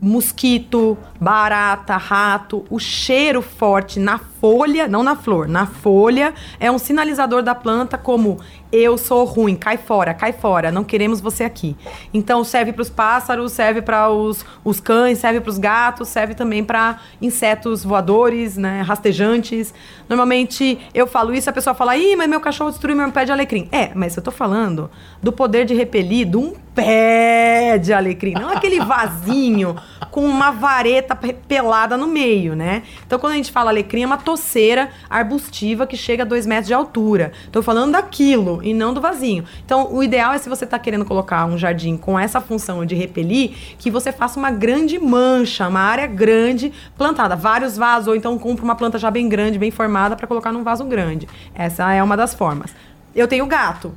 [0.00, 2.64] mosquito, barata, rato.
[2.68, 7.96] O cheiro forte na folha, não na flor, na folha, é um sinalizador da planta
[7.96, 8.38] como
[8.70, 11.76] eu sou ruim, cai fora, cai fora, não queremos você aqui.
[12.12, 16.34] Então serve para os pássaros, serve para os, os cães, serve para os gatos, serve
[16.34, 19.72] também para insetos voadores, né, rastejantes.
[20.08, 23.32] Normalmente eu falo isso, a pessoa fala: "Ih, mas meu cachorro destruiu meu pé de
[23.32, 23.68] alecrim".
[23.72, 24.90] É, mas eu tô falando
[25.22, 29.74] do poder de repelir de um pé de alecrim, não aquele vasinho
[30.10, 32.82] com uma vareta pe- pelada no meio, né?
[33.06, 36.66] Então, quando a gente fala alecrim, é uma toceira arbustiva que chega a dois metros
[36.66, 37.32] de altura.
[37.50, 39.44] Tô falando daquilo e não do vasinho.
[39.64, 42.94] Então, o ideal é se você tá querendo colocar um jardim com essa função de
[42.94, 48.38] repelir, que você faça uma grande mancha, uma área grande plantada, vários vasos, ou então
[48.38, 51.26] compra uma planta já bem grande, bem formada para colocar num vaso grande.
[51.54, 52.74] Essa é uma das formas.
[53.14, 53.94] Eu tenho gato.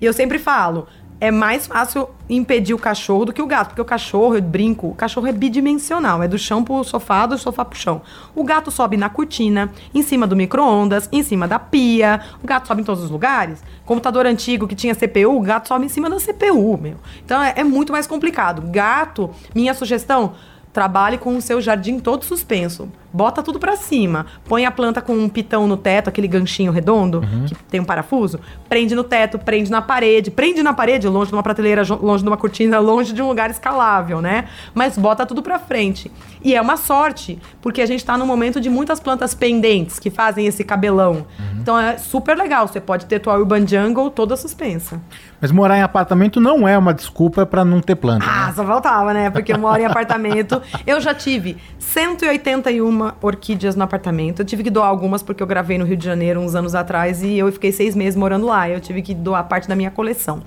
[0.00, 0.88] E eu sempre falo,
[1.20, 4.88] é mais fácil impedir o cachorro do que o gato, porque o cachorro, eu brinco,
[4.88, 8.00] o cachorro é bidimensional, é do chão pro sofá, do sofá pro chão.
[8.34, 12.68] O gato sobe na cortina, em cima do micro-ondas, em cima da pia, o gato
[12.68, 13.62] sobe em todos os lugares.
[13.84, 16.96] Computador antigo que tinha CPU, o gato sobe em cima da CPU, meu.
[17.24, 18.62] Então é, é muito mais complicado.
[18.70, 20.32] Gato, minha sugestão,
[20.72, 22.88] trabalhe com o seu jardim todo suspenso.
[23.12, 24.26] Bota tudo pra cima.
[24.48, 27.46] Põe a planta com um pitão no teto, aquele ganchinho redondo, Uhum.
[27.46, 28.38] que tem um parafuso.
[28.68, 30.30] Prende no teto, prende na parede.
[30.30, 33.50] Prende na parede, longe de uma prateleira, longe de uma cortina, longe de um lugar
[33.50, 34.46] escalável, né?
[34.74, 36.10] Mas bota tudo pra frente.
[36.42, 40.10] E é uma sorte, porque a gente tá num momento de muitas plantas pendentes que
[40.10, 41.26] fazem esse cabelão.
[41.38, 41.60] Uhum.
[41.60, 42.66] Então é super legal.
[42.66, 45.00] Você pode ter tua Urban Jungle toda suspensa.
[45.40, 48.24] Mas morar em apartamento não é uma desculpa pra não ter planta.
[48.26, 48.32] né?
[48.34, 49.30] Ah, só faltava, né?
[49.30, 50.60] Porque eu moro em apartamento.
[50.86, 52.90] Eu já tive 181
[53.20, 54.40] orquídeas no apartamento.
[54.40, 57.22] Eu tive que doar algumas porque eu gravei no Rio de Janeiro uns anos atrás
[57.22, 58.68] e eu fiquei seis meses morando lá.
[58.68, 60.42] Eu tive que doar parte da minha coleção.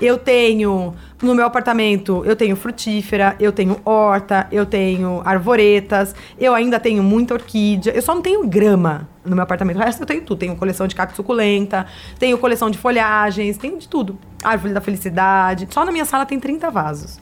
[0.00, 6.54] Eu tenho, no meu apartamento, eu tenho frutífera, eu tenho horta, eu tenho arvoretas, eu
[6.54, 7.92] ainda tenho muita orquídea.
[7.92, 9.76] Eu só não tenho grama no meu apartamento.
[9.76, 10.38] O resto eu tenho tudo.
[10.38, 11.86] Tenho coleção de cacto suculenta,
[12.18, 14.18] tenho coleção de folhagens, tenho de tudo.
[14.42, 15.66] Árvore da felicidade.
[15.70, 17.20] Só na minha sala tem 30 vasos.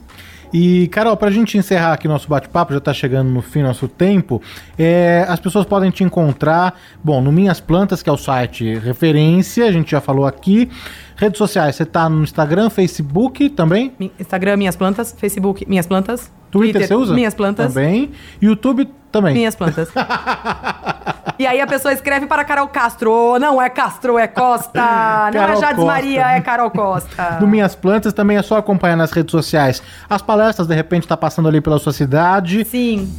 [0.53, 4.39] E, Carol, pra gente encerrar aqui nosso bate-papo, já tá chegando no fim nosso tempo,
[4.77, 9.65] é, as pessoas podem te encontrar, bom, no Minhas Plantas, que é o site referência,
[9.65, 10.69] a gente já falou aqui.
[11.15, 13.93] Redes sociais, você tá no Instagram, Facebook também?
[14.19, 15.15] Instagram, minhas plantas.
[15.17, 16.31] Facebook, minhas plantas.
[16.53, 17.15] Twitter, você usa?
[17.15, 17.73] Minhas plantas.
[17.73, 18.11] Também.
[18.39, 19.33] YouTube também.
[19.33, 19.89] Minhas plantas.
[21.39, 23.39] e aí a pessoa escreve para Carol Castro.
[23.39, 24.79] Não é Castro, é Costa.
[25.33, 25.85] Não é Jades Costa.
[25.85, 27.37] Maria, é Carol Costa.
[27.41, 29.81] Do Minhas Plantas também é só acompanhar nas redes sociais.
[30.07, 32.63] As palestras, de repente, tá passando ali pela sua cidade.
[32.65, 33.11] Sim.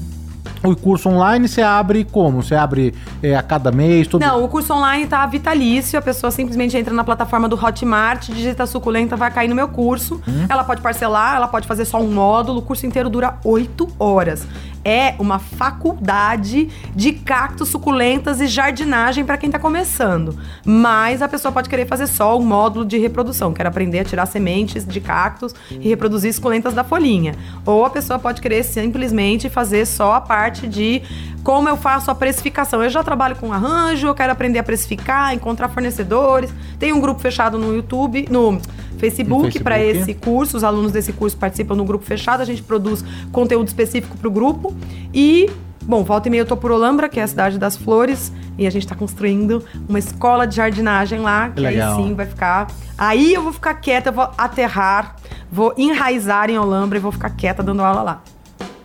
[0.65, 2.43] O curso online você abre como?
[2.43, 4.09] Você abre é, a cada mês?
[4.09, 4.23] Todo...
[4.23, 5.99] Não, o curso online tá vitalício.
[5.99, 10.23] A pessoa simplesmente entra na plataforma do Hotmart, digita suculenta, vai cair no meu curso.
[10.49, 12.61] Ela pode parcelar, ela pode fazer só um módulo.
[12.61, 14.47] O curso inteiro dura oito horas.
[14.87, 20.39] É uma faculdade de cactos, suculentas e jardinagem para quem tá começando.
[20.65, 24.27] Mas a pessoa pode querer fazer só um módulo de reprodução, quer aprender a tirar
[24.27, 27.35] sementes de cactos e reproduzir suculentas da folhinha.
[27.65, 31.03] Ou a pessoa pode querer simplesmente fazer só a parte de
[31.43, 32.83] como eu faço a precificação.
[32.83, 36.53] Eu já trabalho com arranjo, eu quero aprender a precificar, encontrar fornecedores.
[36.79, 38.61] Tem um grupo fechado no YouTube, no
[38.99, 40.11] Facebook, No para Facebook.
[40.11, 40.57] esse curso.
[40.57, 42.41] Os alunos desse curso participam no grupo fechado.
[42.41, 44.75] A gente produz conteúdo específico para o grupo.
[45.13, 45.51] E,
[45.83, 48.33] bom, volta e meia eu tô por Olambra, que é a cidade das flores.
[48.57, 51.51] E a gente tá construindo uma escola de jardinagem lá.
[51.51, 51.97] Que aí legal.
[51.97, 52.69] sim vai ficar.
[52.97, 55.17] Aí eu vou ficar quieta, eu vou aterrar,
[55.51, 58.23] vou enraizar em Olambra e vou ficar quieta dando aula lá.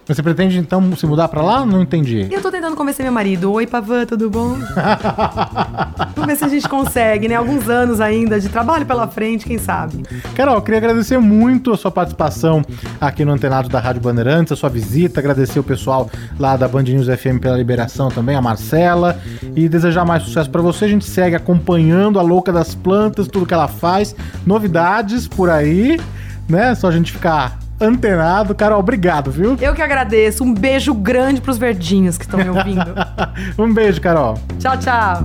[0.10, 1.64] Você pretende, então, se mudar pra lá?
[1.64, 2.28] Não entendi.
[2.32, 3.52] Eu tô tentando convencer meu marido.
[3.52, 4.58] Oi, Pavan, tudo bom?
[6.16, 7.36] Vamos ver se a gente consegue, né?
[7.36, 10.02] Alguns anos ainda de trabalho pela frente, quem sabe?
[10.34, 12.64] Carol, eu queria agradecer muito a sua participação
[13.00, 16.84] aqui no Antenado da Rádio Bandeirantes, a sua visita, agradecer o pessoal lá da Band
[16.84, 19.22] News FM pela liberação também, a Marcela,
[19.56, 20.86] e desejar mais sucesso pra você.
[20.86, 26.02] A gente segue acompanhando a louca das plantas, tudo que ela faz, novidades por aí,
[26.50, 26.74] né?
[26.74, 28.54] Só a gente ficar antenado.
[28.54, 29.58] Carol, obrigado, viu?
[29.60, 30.44] Eu que agradeço.
[30.44, 32.94] Um beijo grande pros verdinhos que estão me ouvindo.
[33.58, 34.38] um beijo, Carol.
[34.60, 35.24] tchau, tchau.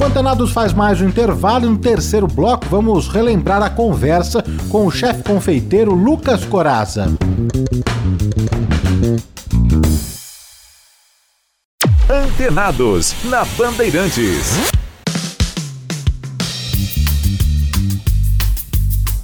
[0.00, 4.86] O Antenados faz mais um intervalo e no terceiro bloco vamos relembrar a conversa com
[4.86, 7.06] o chefe confeiteiro Lucas Coraza.
[12.08, 14.77] Antenados na Bandeirantes.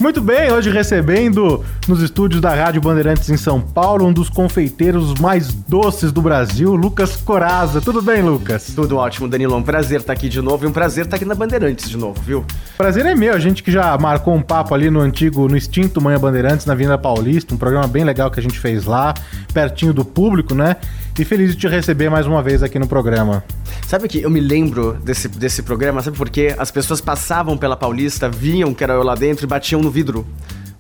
[0.04, 5.14] Muito bem, hoje recebendo nos estúdios da Rádio Bandeirantes em São Paulo um dos confeiteiros
[5.14, 7.80] mais doces do Brasil, Lucas Coraza.
[7.80, 8.70] Tudo bem, Lucas?
[8.76, 9.56] Tudo ótimo, Danilo.
[9.56, 12.20] Um prazer estar aqui de novo e um prazer estar aqui na Bandeirantes de novo,
[12.20, 12.44] viu?
[12.76, 16.02] Prazer é meu, a gente que já marcou um papo ali no antigo, no extinto
[16.02, 19.14] Manhã Bandeirantes, na Avenida Paulista, um programa bem legal que a gente fez lá,
[19.54, 20.76] pertinho do público, né?
[21.16, 23.44] E feliz de te receber mais uma vez aqui no programa.
[23.86, 26.56] Sabe que eu me lembro desse, desse programa, sabe por quê?
[26.58, 30.26] As pessoas passavam pela Paulista, viam que era eu lá dentro e batiam no vidro.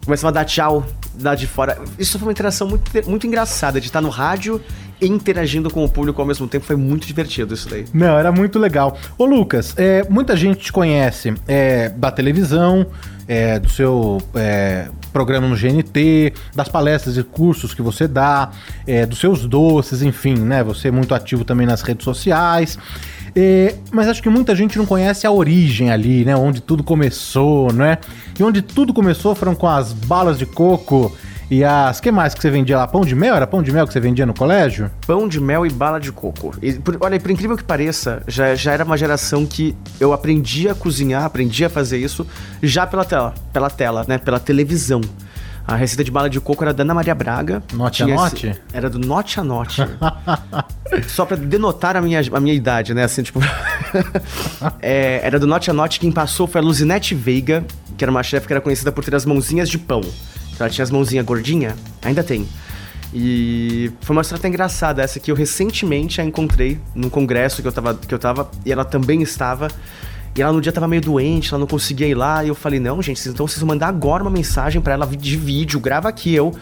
[0.04, 0.84] Começavam a dar tchau
[1.20, 1.78] lá de fora.
[2.00, 4.60] Isso foi uma interação muito, muito engraçada, de estar no rádio
[5.00, 6.66] e interagindo com o público ao mesmo tempo.
[6.66, 7.84] Foi muito divertido isso daí.
[7.94, 8.98] Não, era muito legal.
[9.16, 12.86] Ô Lucas, é, muita gente te conhece é, da televisão,
[13.26, 18.50] é, do seu é, programa no GNT, das palestras e cursos que você dá,
[18.86, 20.62] é, dos seus doces, enfim, né?
[20.64, 22.78] Você é muito ativo também nas redes sociais.
[23.36, 26.36] É, mas acho que muita gente não conhece a origem ali, né?
[26.36, 27.98] Onde tudo começou, né?
[28.38, 31.16] E onde tudo começou foram com as balas de coco
[31.50, 32.00] e as.
[32.00, 32.86] que mais que você vendia lá?
[32.86, 33.34] Pão de mel?
[33.34, 34.90] Era pão de mel que você vendia no colégio?
[35.06, 36.54] Pão de mel e bala de coco.
[36.62, 40.68] E, por- olha, por incrível que pareça, já, já era uma geração que eu aprendi
[40.68, 42.26] a cozinhar, aprendi a fazer isso
[42.62, 44.18] já pela tela, pela tela, né?
[44.18, 45.00] Pela televisão.
[45.66, 47.62] A receita de bala de coco era da Ana Maria Braga.
[47.72, 48.48] Note a note?
[48.48, 49.80] esse- Era do Note a Note.
[51.08, 53.04] Só pra denotar a minha, a minha idade, né?
[53.04, 53.40] Assim, tipo.
[54.80, 55.98] É, era do Note a Note.
[56.00, 57.64] Quem passou foi a Luzinete Veiga,
[57.96, 60.00] que era uma chefe que era conhecida por ter as mãozinhas de pão.
[60.58, 62.46] Ela tinha as mãozinhas gordinhas, ainda tem.
[63.12, 67.72] E foi uma história engraçada essa que eu recentemente a encontrei num congresso que eu
[67.72, 69.68] tava, que eu tava e ela também estava.
[70.36, 72.42] E ela no dia tava meio doente, ela não conseguia ir lá.
[72.42, 75.36] E eu falei: Não, gente, então vocês vão mandar agora uma mensagem para ela de
[75.36, 76.52] vídeo, grava aqui eu,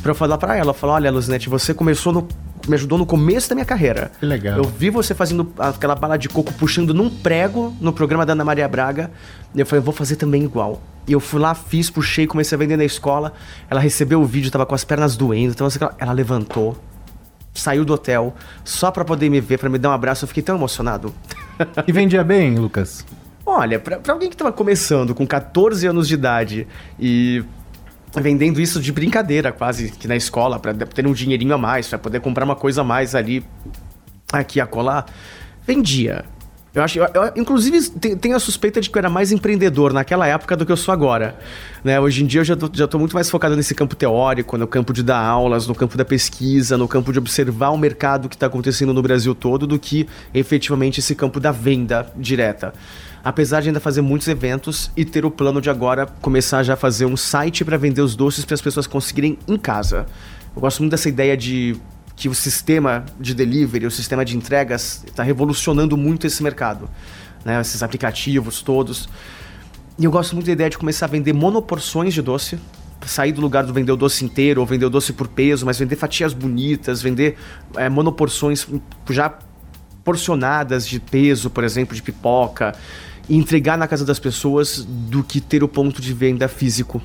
[0.00, 0.72] pra eu falar pra ela.
[0.72, 2.26] Falo: Olha, Luzinete, você começou no.
[2.66, 4.10] Me ajudou no começo da minha carreira.
[4.18, 4.58] Que legal.
[4.58, 8.44] Eu vi você fazendo aquela bala de coco puxando num prego no programa da Ana
[8.44, 9.10] Maria Braga.
[9.54, 10.82] E eu falei, eu vou fazer também igual.
[11.08, 13.32] E eu fui lá, fiz, puxei, comecei a vender na escola.
[13.70, 15.52] Ela recebeu o vídeo, tava com as pernas doendo.
[15.52, 16.76] Então assim, ela levantou,
[17.54, 20.24] saiu do hotel, só pra poder me ver, pra me dar um abraço.
[20.24, 21.12] Eu fiquei tão emocionado.
[21.88, 23.04] E vendia bem, Lucas?
[23.44, 26.68] Olha, pra, pra alguém que tava começando com 14 anos de idade
[27.00, 27.42] e
[28.14, 31.98] vendendo isso de brincadeira quase que na escola, pra ter um dinheirinho a mais, pra
[31.98, 33.44] poder comprar uma coisa a mais ali,
[34.32, 35.06] aqui a colar,
[35.66, 36.24] vendia.
[36.74, 39.92] Eu acho, eu, eu, inclusive, te- tenho a suspeita de que eu era mais empreendedor
[39.92, 41.36] naquela época do que eu sou agora.
[41.82, 41.98] Né?
[41.98, 45.02] Hoje em dia eu já tô muito mais focado nesse campo teórico, no campo de
[45.02, 48.92] dar aulas, no campo da pesquisa, no campo de observar o mercado que está acontecendo
[48.92, 52.74] no Brasil todo, do que efetivamente esse campo da venda direta.
[53.24, 56.76] Apesar de ainda fazer muitos eventos e ter o plano de agora começar já a
[56.76, 60.06] fazer um site para vender os doces para as pessoas conseguirem em casa.
[60.54, 61.76] Eu gosto muito dessa ideia de
[62.18, 66.90] que o sistema de delivery, o sistema de entregas está revolucionando muito esse mercado,
[67.44, 67.60] né?
[67.60, 69.08] Esses aplicativos todos.
[69.96, 72.58] E eu gosto muito da ideia de começar a vender monoporções de doce,
[73.06, 75.78] sair do lugar do vender o doce inteiro ou vender o doce por peso, mas
[75.78, 77.38] vender fatias bonitas, vender
[77.76, 78.66] é, monoporções
[79.08, 79.38] já
[80.02, 82.74] porcionadas de peso, por exemplo, de pipoca,
[83.28, 87.00] e entregar na casa das pessoas do que ter o ponto de venda físico.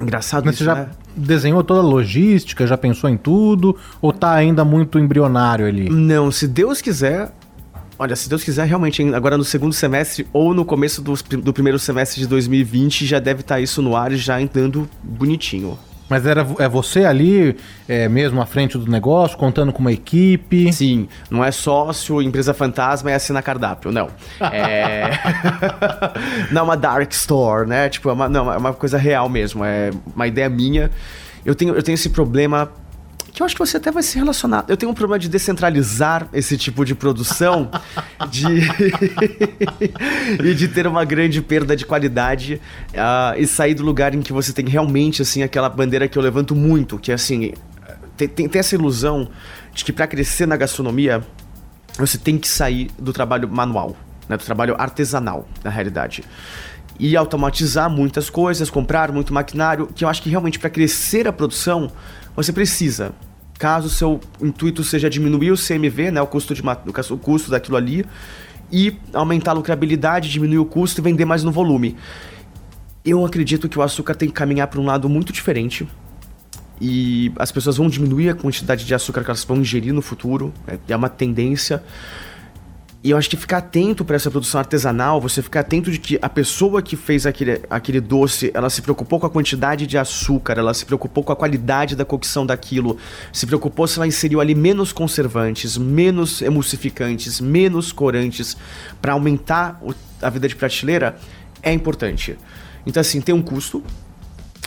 [0.00, 0.90] Engraçado Mas isso, você já né?
[1.16, 3.76] desenhou toda a logística, já pensou em tudo?
[4.00, 5.88] Ou tá ainda muito embrionário ali?
[5.88, 7.32] Não, se Deus quiser.
[7.98, 11.78] Olha, se Deus quiser, realmente, agora no segundo semestre ou no começo do, do primeiro
[11.78, 15.78] semestre de 2020, já deve estar isso no ar e já andando bonitinho.
[16.08, 17.56] Mas era, é você ali,
[17.88, 20.72] é, mesmo à frente do negócio, contando com uma equipe?
[20.72, 24.08] Sim, não é sócio, empresa fantasma e assinar cardápio, não.
[24.40, 25.10] É.
[26.52, 27.88] não é uma dark store, né?
[27.88, 29.64] Tipo, é uma, não, é uma coisa real mesmo.
[29.64, 30.90] É uma ideia minha.
[31.44, 32.70] Eu tenho, eu tenho esse problema.
[33.32, 34.64] Que eu acho que você até vai se relacionar.
[34.66, 37.70] Eu tenho um problema de descentralizar esse tipo de produção
[38.30, 38.46] de
[40.42, 42.60] e de ter uma grande perda de qualidade
[42.96, 46.22] ah, e sair do lugar em que você tem realmente assim aquela bandeira que eu
[46.22, 47.52] levanto muito, que é assim,
[48.16, 49.28] tem, tem, tem essa ilusão
[49.74, 51.22] de que para crescer na gastronomia
[51.98, 53.96] você tem que sair do trabalho manual,
[54.28, 56.24] né, do trabalho artesanal, na realidade.
[56.98, 61.32] E automatizar muitas coisas, comprar muito maquinário, que eu acho que realmente para crescer a
[61.32, 61.90] produção
[62.36, 63.12] você precisa.
[63.58, 67.76] Caso o seu intuito seja diminuir o CMV, né, o custo, de, o custo daquilo
[67.76, 68.04] ali,
[68.70, 71.96] e aumentar a lucrabilidade, diminuir o custo e vender mais no volume.
[73.02, 75.88] Eu acredito que o açúcar tem que caminhar para um lado muito diferente,
[76.80, 80.52] e as pessoas vão diminuir a quantidade de açúcar que elas vão ingerir no futuro,
[80.66, 81.82] é, é uma tendência.
[83.06, 86.18] E eu acho que ficar atento para essa produção artesanal, você ficar atento de que
[86.20, 90.54] a pessoa que fez aquele, aquele doce, ela se preocupou com a quantidade de açúcar,
[90.58, 92.98] ela se preocupou com a qualidade da cocção daquilo,
[93.32, 98.56] se preocupou se ela inseriu ali menos conservantes, menos emulsificantes, menos corantes,
[99.00, 101.16] para aumentar o- a vida de prateleira,
[101.62, 102.36] é importante.
[102.84, 103.84] Então, assim, tem um custo,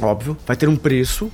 [0.01, 1.29] óbvio, vai ter um preço.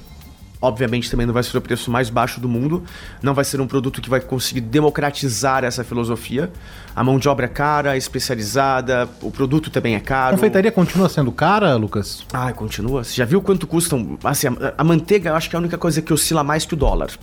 [0.62, 2.84] Obviamente também não vai ser o preço mais baixo do mundo,
[3.22, 6.52] não vai ser um produto que vai conseguir democratizar essa filosofia.
[6.96, 10.36] A mão de obra é cara, especializada, o produto também é A caro.
[10.36, 12.26] confeitaria continua sendo cara, Lucas?
[12.32, 13.04] Ah, continua.
[13.04, 14.18] Você já viu quanto custam?
[14.24, 16.74] Assim, a, a manteiga eu acho que é a única coisa que oscila mais que
[16.74, 17.10] o dólar.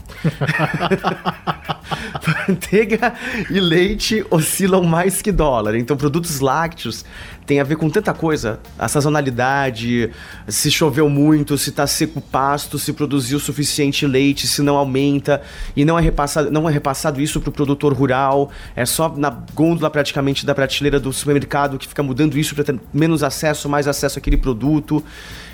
[2.48, 3.14] manteiga
[3.50, 5.76] e leite oscilam mais que dólar.
[5.76, 7.04] Então, produtos lácteos
[7.46, 8.60] tem a ver com tanta coisa.
[8.78, 10.10] A sazonalidade,
[10.46, 14.76] se choveu muito, se tá seco o pasto, se produziu o suficiente leite, se não
[14.76, 15.42] aumenta.
[15.76, 18.50] E não é repassado, não é repassado isso pro produtor rural.
[18.76, 19.30] É só na
[19.62, 23.86] gôndola praticamente da prateleira do supermercado que fica mudando isso para ter menos acesso, mais
[23.86, 25.04] acesso àquele produto.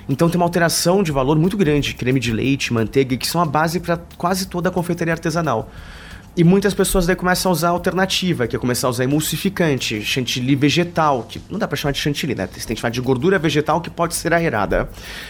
[0.08, 3.44] Então tem uma alteração de valor muito grande, creme de leite, manteiga, que são a
[3.44, 5.70] base para quase toda a confeitaria artesanal.
[6.34, 10.02] E muitas pessoas daí começam a usar a alternativa, que é começar a usar emulsificante,
[10.02, 12.48] chantilly vegetal, que não dá pra chamar de chantilly, né?
[12.50, 14.88] Você tem que chamar de gordura vegetal que pode ser aerada.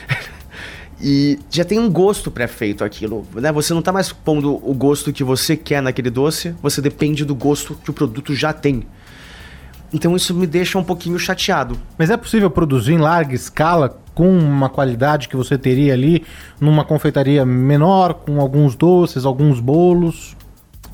[1.00, 3.52] E já tem um gosto pré-feito aquilo, né?
[3.52, 7.34] Você não tá mais pondo o gosto que você quer naquele doce, você depende do
[7.34, 8.84] gosto que o produto já tem.
[9.92, 11.78] Então isso me deixa um pouquinho chateado.
[11.96, 16.24] Mas é possível produzir em larga escala com uma qualidade que você teria ali
[16.60, 20.36] numa confeitaria menor, com alguns doces, alguns bolos?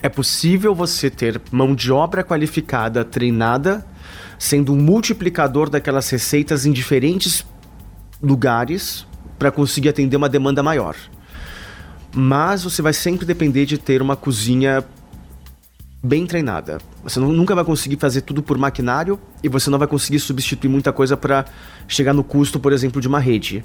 [0.02, 3.84] É possível você ter mão de obra qualificada, treinada,
[4.38, 7.44] sendo um multiplicador daquelas receitas em diferentes
[8.22, 9.06] lugares,
[9.38, 10.96] para conseguir atender uma demanda maior.
[12.14, 14.84] Mas você vai sempre depender de ter uma cozinha
[16.02, 16.78] bem treinada.
[17.02, 20.68] Você não, nunca vai conseguir fazer tudo por maquinário e você não vai conseguir substituir
[20.68, 21.46] muita coisa para
[21.88, 23.64] chegar no custo, por exemplo, de uma rede.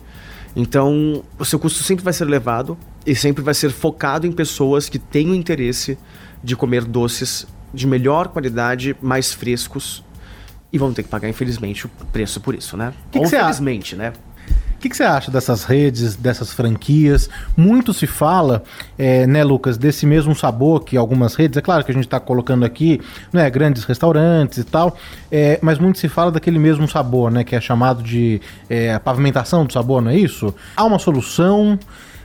[0.56, 4.90] Então, o seu custo sempre vai ser elevado e sempre vai ser focado em pessoas
[4.90, 5.98] que tenham interesse
[6.44, 10.04] de comer doces de melhor qualidade, mais frescos
[10.72, 12.94] e vão ter que pagar, infelizmente, o preço por isso, né?
[13.12, 14.14] Que que Ou infelizmente, né?
[14.80, 17.30] O que, que você acha dessas redes, dessas franquias?
[17.58, 18.64] Muito se fala,
[18.98, 22.18] é, né, Lucas, desse mesmo sabor que algumas redes, é claro que a gente está
[22.18, 23.02] colocando aqui,
[23.34, 24.96] né, grandes restaurantes e tal,
[25.30, 29.66] é, mas muito se fala daquele mesmo sabor, né, que é chamado de é, pavimentação
[29.66, 30.56] do sabor, não é isso?
[30.78, 31.78] Há uma solução?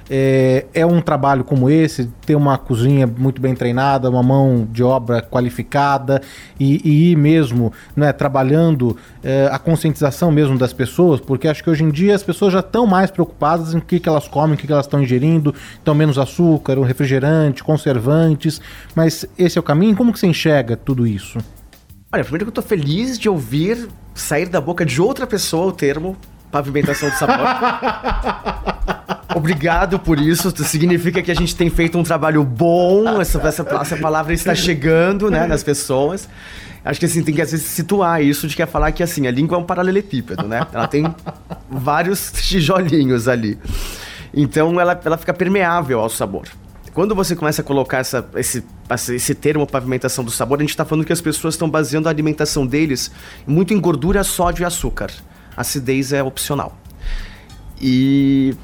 [0.08, 4.82] É, é um trabalho como esse, ter uma cozinha muito bem treinada, uma mão de
[4.82, 6.20] obra qualificada
[6.60, 11.70] e, e ir mesmo né, trabalhando é, a conscientização mesmo das pessoas, porque acho que
[11.70, 14.54] hoje em dia as pessoas já estão mais preocupadas em o que, que elas comem,
[14.54, 18.60] o que, que elas estão ingerindo, então menos açúcar, refrigerante, conservantes,
[18.94, 19.96] mas esse é o caminho?
[19.96, 21.38] Como que você enxerga tudo isso?
[22.12, 25.72] Olha, primeiro que eu tô feliz de ouvir sair da boca de outra pessoa o
[25.72, 26.16] termo
[26.50, 27.44] pavimentação de sabor.
[29.34, 30.52] Obrigado por isso.
[30.64, 33.20] Significa que a gente tem feito um trabalho bom.
[33.20, 36.28] Essa, essa, essa palavra está chegando, né, nas pessoas.
[36.84, 39.26] Acho que assim, tem que às vezes situar isso de que é falar que assim,
[39.26, 40.66] a língua é um paralelepípedo, né?
[40.70, 41.04] Ela tem
[41.70, 43.58] vários tijolinhos ali.
[44.34, 46.46] Então ela, ela fica permeável ao sabor.
[46.92, 48.62] Quando você começa a colocar essa, esse,
[49.12, 52.10] esse termo pavimentação do sabor, a gente está falando que as pessoas estão baseando a
[52.10, 53.10] alimentação deles
[53.46, 55.10] muito em gordura, sódio e açúcar.
[55.56, 56.78] Acidez é opcional.
[57.80, 58.54] E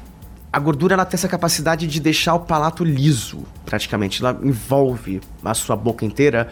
[0.51, 4.21] a gordura ela tem essa capacidade de deixar o palato liso, praticamente.
[4.21, 6.51] Ela envolve a sua boca inteira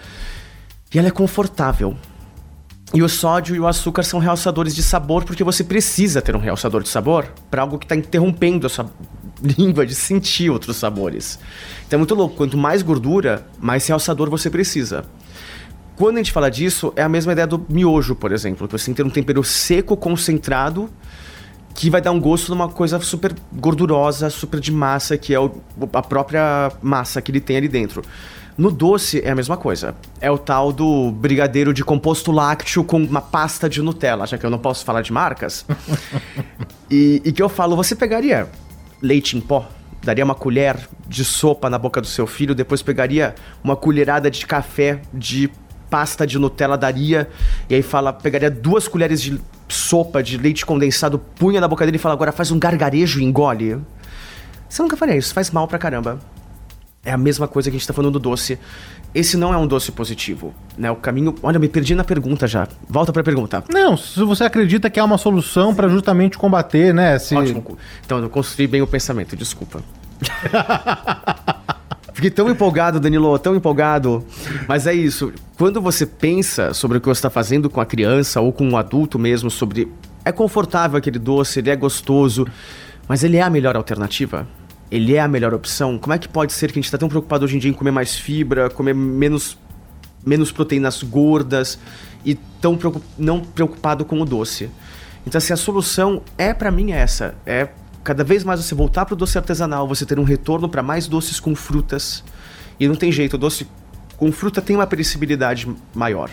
[0.93, 1.95] e ela é confortável.
[2.93, 6.39] E o sódio e o açúcar são realçadores de sabor porque você precisa ter um
[6.39, 8.89] realçador de sabor para algo que está interrompendo a sua
[9.43, 11.38] língua de sentir outros sabores.
[11.86, 12.36] Então é muito louco.
[12.36, 15.06] Quanto mais gordura, mais realçador você precisa.
[15.95, 18.68] Quando a gente fala disso, é a mesma ideia do miojo, por exemplo.
[18.68, 20.89] Que você tem que ter um tempero seco, concentrado,
[21.80, 25.50] que vai dar um gosto numa coisa super gordurosa, super de massa, que é o,
[25.94, 28.04] a própria massa que ele tem ali dentro.
[28.58, 29.96] No doce é a mesma coisa.
[30.20, 34.46] É o tal do brigadeiro de composto lácteo com uma pasta de Nutella, já que
[34.46, 35.66] eu não posso falar de marcas.
[36.92, 38.50] e, e que eu falo, você pegaria
[39.02, 39.66] leite em pó?
[40.04, 40.78] Daria uma colher
[41.08, 45.50] de sopa na boca do seu filho, depois pegaria uma colherada de café de
[45.90, 47.30] pasta de Nutella, daria,
[47.70, 51.98] e aí fala, pegaria duas colheres de sopa de leite condensado, punha na boca dele
[51.98, 53.80] e fala, agora faz um gargarejo e engole.
[54.68, 56.20] Você nunca faria isso, faz mal pra caramba.
[57.04, 58.60] É a mesma coisa que a gente tá falando do doce.
[59.16, 60.92] Esse não é um doce positivo, né?
[60.92, 61.34] O caminho...
[61.42, 62.68] Olha, eu me perdi na pergunta já.
[62.88, 63.64] Volta pra pergunta.
[63.70, 67.18] Não, se você acredita que há uma solução para justamente combater, né?
[67.18, 67.36] Se...
[67.36, 67.78] Ótimo.
[68.06, 69.82] Então, eu construí bem o pensamento, desculpa.
[72.20, 74.26] Fiquei tão empolgado, Danilo, tão empolgado.
[74.68, 75.32] Mas é isso.
[75.58, 78.76] Quando você pensa sobre o que você está fazendo com a criança ou com um
[78.76, 79.90] adulto mesmo, sobre.
[80.26, 82.46] É confortável aquele doce, ele é gostoso,
[83.08, 84.46] mas ele é a melhor alternativa?
[84.92, 85.98] Ele é a melhor opção?
[85.98, 87.74] Como é que pode ser que a gente está tão preocupado hoje em dia em
[87.74, 89.58] comer mais fibra, comer menos,
[90.26, 91.80] menos proteínas gordas
[92.26, 93.02] e tão preocup...
[93.18, 94.70] não preocupado com o doce?
[95.26, 97.34] Então, assim, a solução é para mim essa.
[97.46, 97.70] É
[98.04, 101.08] cada vez mais você voltar para o doce artesanal, você ter um retorno para mais
[101.08, 102.24] doces com frutas.
[102.80, 103.68] E não tem jeito, o doce
[104.18, 106.30] com fruta tem uma perecibilidade maior.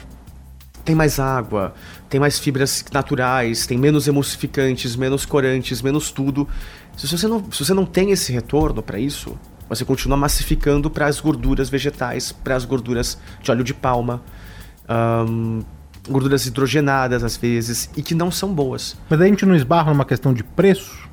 [0.84, 1.74] Tem mais água,
[2.08, 6.48] tem mais fibras naturais, tem menos emulsificantes, menos corantes, menos tudo.
[6.96, 9.36] Se você não, se você não tem esse retorno para isso,
[9.68, 14.22] você continua massificando para as gorduras vegetais, para as gorduras de óleo de palma,
[15.28, 15.60] hum,
[16.08, 18.96] gorduras hidrogenadas às vezes, e que não são boas.
[19.10, 21.05] Mas a gente não esbarra numa questão de preço?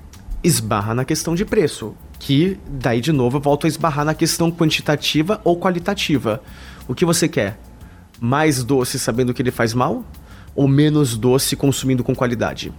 [0.43, 4.51] Esbarra na questão de preço, que daí de novo eu volto a esbarrar na questão
[4.51, 6.41] quantitativa ou qualitativa.
[6.87, 7.57] O que você quer?
[8.19, 10.03] Mais doce sabendo que ele faz mal
[10.53, 12.73] ou menos doce consumindo com qualidade?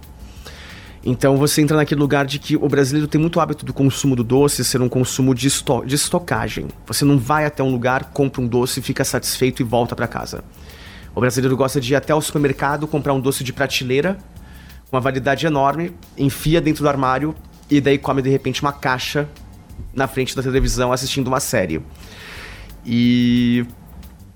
[1.03, 4.23] Então você entra naquele lugar de que o brasileiro tem muito hábito do consumo do
[4.23, 6.67] doce ser um consumo de, esto de estocagem.
[6.87, 10.43] Você não vai até um lugar, compra um doce, fica satisfeito e volta para casa.
[11.13, 14.17] O brasileiro gosta de ir até o supermercado, comprar um doce de prateleira,
[14.91, 17.35] uma validade enorme, enfia dentro do armário
[17.69, 19.27] e daí come de repente uma caixa
[19.93, 21.81] na frente da televisão assistindo uma série.
[22.85, 23.65] E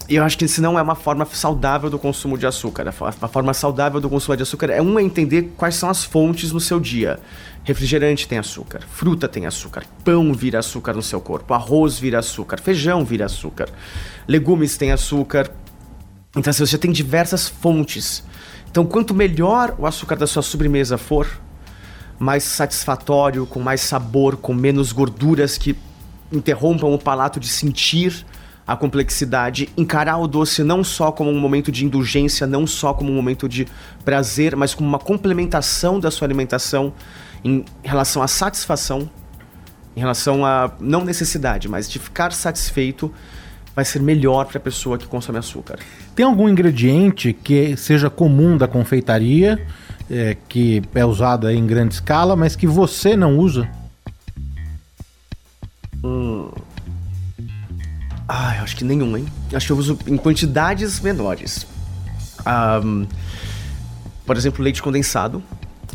[0.10, 2.88] eu acho que isso não é uma forma saudável do consumo de açúcar.
[2.90, 6.52] A forma saudável do consumo de açúcar é um é entender quais são as fontes
[6.52, 7.20] no seu dia.
[7.64, 12.60] Refrigerante tem açúcar, fruta tem açúcar, pão vira açúcar no seu corpo, arroz vira açúcar,
[12.60, 13.70] feijão vira açúcar,
[14.28, 15.52] legumes têm açúcar.
[16.36, 18.24] Então assim, você tem diversas fontes.
[18.72, 21.28] Então quanto melhor o açúcar da sua sobremesa for,
[22.20, 25.76] mais satisfatório, com mais sabor, com menos gorduras que
[26.32, 28.26] interrompam o palato de sentir
[28.68, 33.12] a complexidade, encarar o doce não só como um momento de indulgência, não só como
[33.12, 33.66] um momento de
[34.06, 36.94] prazer, mas como uma complementação da sua alimentação
[37.44, 39.10] em relação à satisfação,
[39.96, 43.12] em relação a não necessidade, mas de ficar satisfeito
[43.76, 45.80] vai ser melhor para a pessoa que consome açúcar.
[46.16, 49.66] Tem algum ingrediente que seja comum da confeitaria,
[50.10, 53.70] é, que é usado em grande escala, mas que você não usa?
[56.04, 56.50] Hum.
[58.28, 59.26] Ah, eu acho que nenhum, hein?
[59.54, 61.66] Acho que eu uso em quantidades menores.
[62.84, 63.08] Um,
[64.26, 65.42] por exemplo, leite condensado.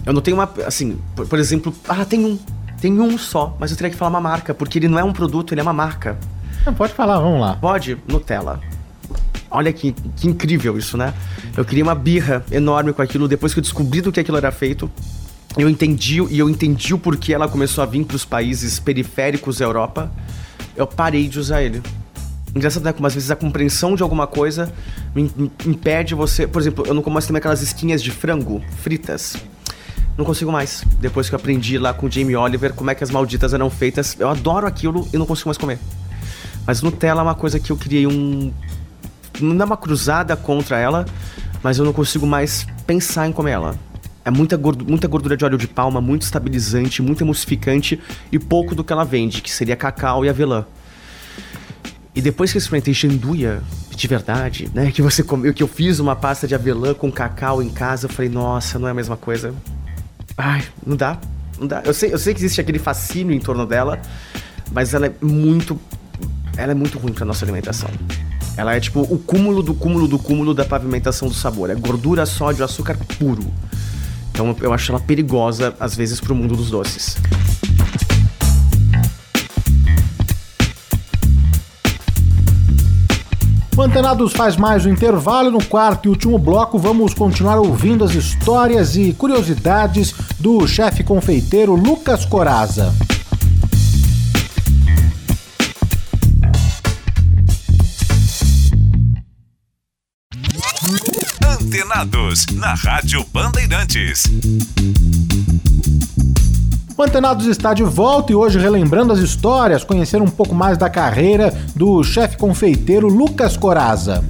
[0.04, 0.52] Eu não tenho uma.
[0.66, 1.74] Assim, por, por, exemplo.
[1.88, 2.38] Ah, tem um.
[2.80, 5.12] Tem um só, mas eu teria que falar uma marca, porque ele não é um
[5.12, 6.18] produto, ele é uma marca.
[6.66, 7.56] Não, pode falar, vamos lá.
[7.56, 7.96] Pode?
[8.06, 8.60] Nutella.
[9.54, 11.14] Olha que, que incrível isso, né?
[11.56, 14.50] Eu queria uma birra enorme com aquilo depois que eu descobri do que aquilo era
[14.50, 14.90] feito.
[15.56, 19.58] Eu entendi e eu entendi o porquê ela começou a vir para os países periféricos
[19.58, 20.10] da Europa.
[20.76, 21.80] Eu parei de usar ele.
[22.52, 22.92] Engraçado, né?
[22.92, 24.72] Como às vezes a compreensão de alguma coisa
[25.14, 25.30] me
[25.64, 26.48] impede você.
[26.48, 29.36] Por exemplo, eu não como mais também aquelas esquinhas de frango fritas.
[30.18, 30.84] Não consigo mais.
[31.00, 33.70] Depois que eu aprendi lá com o Jamie Oliver como é que as malditas eram
[33.70, 35.78] feitas, eu adoro aquilo e não consigo mais comer.
[36.66, 38.52] Mas Nutella é uma coisa que eu criei um.
[39.40, 41.04] Não é uma cruzada contra ela,
[41.62, 43.74] mas eu não consigo mais pensar em comer ela.
[44.24, 48.00] É muita gordura, muita gordura de óleo de palma, muito estabilizante, muito emulsificante
[48.32, 50.64] e pouco do que ela vende, que seria cacau e avelã.
[52.14, 53.60] E depois que eu experimentei Xanduia,
[53.90, 54.90] de verdade, né?
[54.90, 58.10] Que você comeu, que eu fiz uma pasta de avelã com cacau em casa, eu
[58.10, 59.52] falei, nossa, não é a mesma coisa.
[60.38, 61.18] Ai, não dá.
[61.58, 61.82] Não dá.
[61.84, 64.00] Eu sei, eu sei que existe aquele fascínio em torno dela,
[64.72, 65.78] mas ela é muito.
[66.56, 67.90] Ela é muito ruim pra nossa alimentação.
[68.56, 71.70] Ela é tipo o cúmulo do cúmulo do cúmulo da pavimentação do sabor.
[71.70, 73.44] É gordura, sódio, açúcar puro.
[74.30, 77.16] Então eu acho ela perigosa, às vezes, pro mundo dos doces.
[83.76, 85.50] O Antenados faz mais um intervalo.
[85.50, 91.74] No quarto e último bloco, vamos continuar ouvindo as histórias e curiosidades do chefe confeiteiro
[91.74, 92.94] Lucas Coraza.
[101.64, 104.24] Antenados, na Rádio Bandeirantes.
[106.94, 110.90] O Antenados está de volta e hoje relembrando as histórias, conhecer um pouco mais da
[110.90, 114.22] carreira do chefe confeiteiro Lucas Coraza.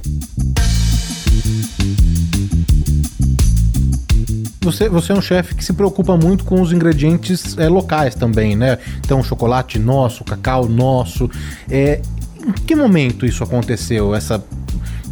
[4.61, 8.55] Você, você é um chefe que se preocupa muito com os ingredientes é, locais também,
[8.55, 8.77] né?
[8.99, 11.29] Então, chocolate nosso, cacau nosso.
[11.69, 12.01] É,
[12.47, 14.15] em que momento isso aconteceu?
[14.15, 14.41] Essa,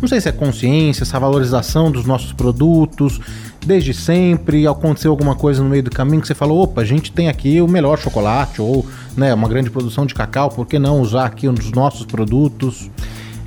[0.03, 3.21] não sei se é consciência, essa valorização dos nossos produtos,
[3.65, 4.67] desde sempre?
[4.67, 7.61] Aconteceu alguma coisa no meio do caminho que você falou, opa, a gente tem aqui
[7.61, 8.85] o melhor chocolate ou
[9.15, 12.91] né, uma grande produção de cacau, por que não usar aqui um dos nossos produtos?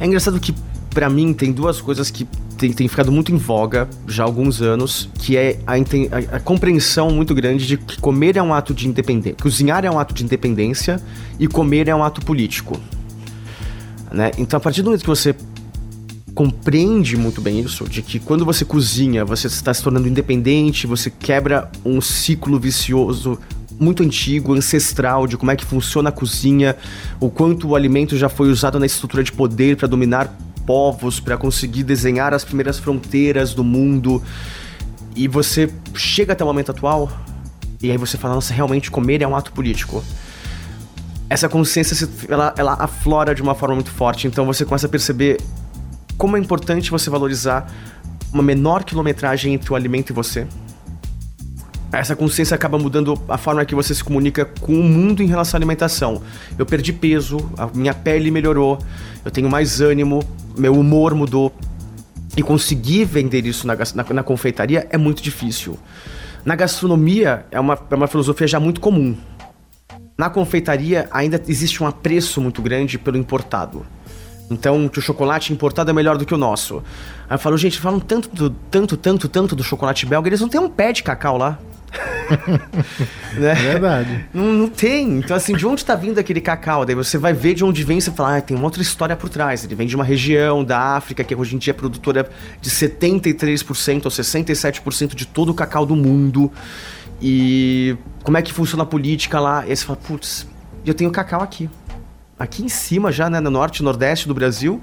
[0.00, 0.54] É engraçado que
[0.88, 2.26] para mim tem duas coisas que
[2.56, 6.40] tem, tem, ficado muito em voga já há alguns anos, que é a, a, a,
[6.40, 10.14] compreensão muito grande de que comer é um ato de independência, cozinhar é um ato
[10.14, 10.98] de independência
[11.38, 12.80] e comer é um ato político.
[14.10, 14.30] Né?
[14.38, 15.36] Então, a partir do momento que você
[16.36, 21.08] compreende muito bem isso, de que quando você cozinha, você está se tornando independente, você
[21.08, 23.38] quebra um ciclo vicioso
[23.80, 26.76] muito antigo, ancestral, de como é que funciona a cozinha,
[27.18, 31.38] o quanto o alimento já foi usado na estrutura de poder para dominar povos, para
[31.38, 34.22] conseguir desenhar as primeiras fronteiras do mundo.
[35.16, 37.10] E você chega até o momento atual,
[37.82, 40.04] e aí você fala, nossa, realmente comer é um ato político
[41.28, 44.28] essa consciência ela, ela aflora de uma forma muito forte.
[44.28, 45.38] Então você começa a perceber
[46.16, 47.70] como é importante você valorizar
[48.32, 50.46] uma menor quilometragem entre o alimento e você.
[51.92, 55.56] Essa consciência acaba mudando a forma que você se comunica com o mundo em relação
[55.56, 56.20] à alimentação.
[56.58, 58.78] Eu perdi peso, a minha pele melhorou,
[59.24, 60.22] eu tenho mais ânimo,
[60.56, 61.52] meu humor mudou.
[62.36, 65.78] E conseguir vender isso na, na, na confeitaria é muito difícil.
[66.44, 69.16] Na gastronomia é uma, é uma filosofia já muito comum.
[70.18, 73.86] Na confeitaria ainda existe um apreço muito grande pelo importado.
[74.50, 76.82] Então, que o chocolate importado é melhor do que o nosso.
[77.28, 80.48] Aí eu falo, gente, falam tanto, do, tanto, tanto, tanto do chocolate belga, eles não
[80.48, 81.58] têm um pé de cacau lá.
[83.34, 83.54] né?
[83.54, 84.26] Verdade.
[84.32, 85.18] Não, não, tem.
[85.18, 86.84] Então, assim, de onde está vindo aquele cacau?
[86.84, 89.16] Daí você vai ver de onde vem e você fala, ah, tem uma outra história
[89.16, 89.64] por trás.
[89.64, 92.28] Ele vem de uma região da África que hoje em dia é produtora
[92.60, 96.52] de 73% ou 67% de todo o cacau do mundo.
[97.20, 99.64] E como é que funciona a política lá?
[99.66, 100.46] E aí você fala, putz,
[100.84, 101.68] eu tenho cacau aqui
[102.38, 104.82] aqui em cima já, né, no norte nordeste do Brasil,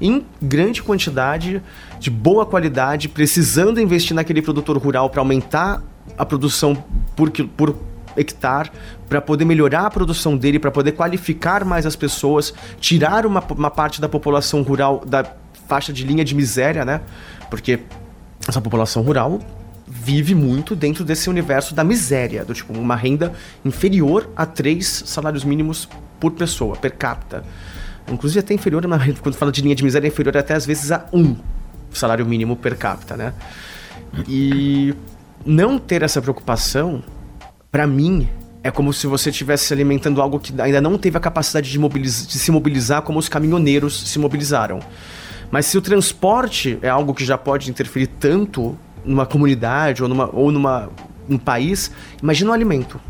[0.00, 1.62] em grande quantidade,
[2.00, 5.82] de boa qualidade, precisando investir naquele produtor rural para aumentar
[6.18, 6.82] a produção
[7.14, 7.76] por, por
[8.16, 8.70] hectare
[9.08, 13.70] para poder melhorar a produção dele, para poder qualificar mais as pessoas, tirar uma, uma
[13.70, 15.24] parte da população rural da
[15.68, 17.00] faixa de linha de miséria, né?
[17.50, 17.80] Porque
[18.46, 19.40] essa população rural
[19.86, 23.32] vive muito dentro desse universo da miséria, do tipo uma renda
[23.64, 25.88] inferior a três salários mínimos
[26.30, 27.44] por pessoa, per capita.
[28.10, 28.84] Inclusive até inferior,
[29.22, 31.36] quando fala de linha de miséria, é inferior até às vezes a um
[31.92, 33.32] salário mínimo per capita, né?
[34.28, 34.94] E
[35.44, 37.02] não ter essa preocupação,
[37.70, 38.28] para mim,
[38.62, 42.10] é como se você estivesse alimentando algo que ainda não teve a capacidade de, de
[42.10, 44.80] se mobilizar como os caminhoneiros se mobilizaram.
[45.50, 50.30] Mas se o transporte é algo que já pode interferir tanto numa comunidade ou numa
[50.34, 50.88] ou numa
[51.28, 51.90] um país,
[52.22, 53.00] imagina o alimento.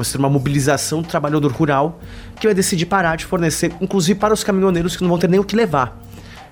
[0.00, 2.00] Você ter uma mobilização do trabalhador rural
[2.40, 5.38] que vai decidir parar de fornecer, inclusive para os caminhoneiros que não vão ter nem
[5.38, 6.00] o que levar.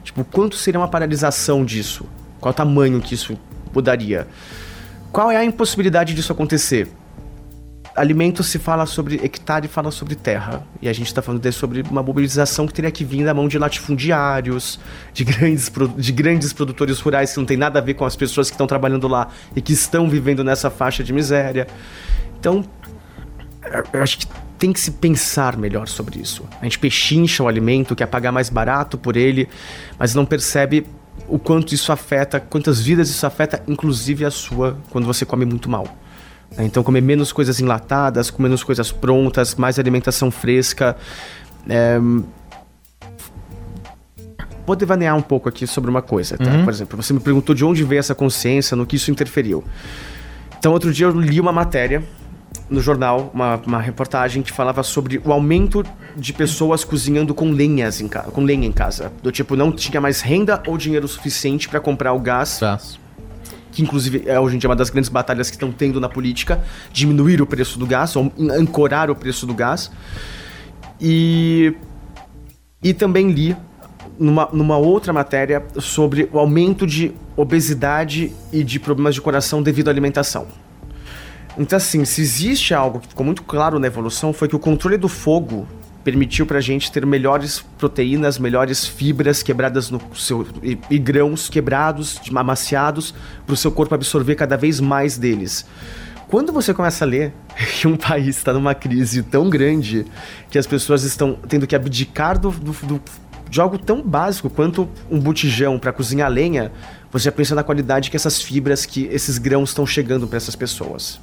[0.05, 2.05] Tipo, quanto seria uma paralisação disso?
[2.43, 3.39] Qual o tamanho que isso
[3.75, 4.29] mudaria?
[5.11, 6.89] Qual é a impossibilidade disso acontecer?
[7.97, 10.63] alimento se fala sobre hectare, fala sobre terra.
[10.81, 13.59] E a gente está falando sobre uma mobilização que teria que vir da mão de
[13.59, 14.79] latifundiários,
[15.13, 18.49] de grandes, de grandes produtores rurais que não tem nada a ver com as pessoas
[18.49, 19.27] que estão trabalhando lá
[19.57, 21.67] e que estão vivendo nessa faixa de miséria.
[22.39, 22.65] Então,
[23.93, 24.27] eu acho que
[24.59, 26.45] tem que se pensar melhor sobre isso.
[26.61, 29.49] A gente pechincha o alimento, quer pagar mais barato por ele,
[29.99, 30.87] mas não percebe
[31.29, 35.69] o quanto isso afeta, quantas vidas isso afeta, inclusive a sua, quando você come muito
[35.69, 35.87] mal.
[36.57, 36.65] Né?
[36.65, 40.97] Então, comer menos coisas enlatadas, comer menos coisas prontas, mais alimentação fresca.
[41.69, 42.01] É...
[44.67, 46.51] Vou devanear um pouco aqui sobre uma coisa, tá?
[46.51, 46.65] Uhum.
[46.65, 49.65] Por exemplo, você me perguntou de onde veio essa consciência, no que isso interferiu.
[50.59, 52.03] Então, outro dia eu li uma matéria
[52.71, 55.85] no jornal, uma, uma reportagem que falava sobre o aumento
[56.16, 59.12] de pessoas cozinhando com lenhas em casa, com lenha em casa.
[59.23, 62.59] Do tipo, não tinha mais renda ou dinheiro suficiente para comprar o gás.
[62.61, 62.99] gás
[63.79, 66.61] que inclusive é hoje em dia uma das grandes batalhas que estão tendo na política,
[66.93, 69.91] diminuir o preço do gás, ou ancorar o preço do gás.
[71.01, 71.75] E,
[72.83, 73.57] e também li
[74.19, 79.87] numa, numa outra matéria sobre o aumento de obesidade e de problemas de coração devido
[79.87, 80.49] à alimentação.
[81.59, 84.97] Então, assim, se existe algo que ficou muito claro na evolução, foi que o controle
[84.97, 85.67] do fogo
[86.05, 91.51] permitiu para a gente ter melhores proteínas, melhores fibras quebradas no seu e, e grãos
[91.51, 93.13] quebrados, amaciados,
[93.45, 95.67] para o seu corpo absorver cada vez mais deles.
[96.29, 97.33] Quando você começa a ler
[97.77, 100.07] que um país está numa crise tão grande
[100.49, 103.03] que as pessoas estão tendo que abdicar do, do, do
[103.51, 106.71] de algo tão básico quanto um botijão para cozinhar lenha,
[107.11, 110.55] você já pensa na qualidade que essas fibras, que esses grãos estão chegando para essas
[110.55, 111.19] pessoas.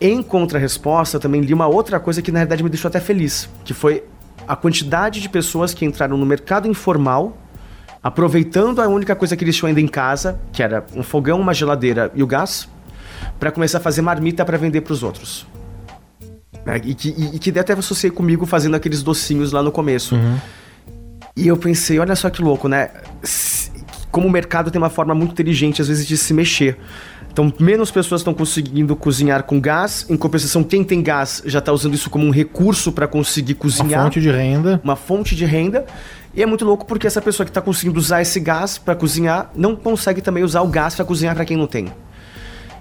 [0.00, 3.74] Em contrarresposta, também li uma outra coisa que na verdade me deixou até feliz, que
[3.74, 4.04] foi
[4.48, 7.36] a quantidade de pessoas que entraram no mercado informal,
[8.02, 11.52] aproveitando a única coisa que eles tinham ainda em casa, que era um fogão, uma
[11.52, 12.68] geladeira e o gás,
[13.38, 15.46] para começar a fazer marmita para vender para os outros.
[16.66, 20.14] É, e, que, e, e que até associei comigo fazendo aqueles docinhos lá no começo.
[20.14, 20.38] Uhum.
[21.36, 22.90] E eu pensei, olha só que louco, né?
[24.10, 26.76] Como o mercado tem uma forma muito inteligente, às vezes, de se mexer.
[27.32, 30.04] Então, menos pessoas estão conseguindo cozinhar com gás.
[30.08, 34.00] Em compensação, quem tem gás já está usando isso como um recurso para conseguir cozinhar.
[34.00, 34.80] Uma fonte de renda.
[34.82, 35.86] Uma fonte de renda.
[36.34, 39.50] E é muito louco porque essa pessoa que está conseguindo usar esse gás para cozinhar
[39.54, 41.86] não consegue também usar o gás para cozinhar para quem não tem.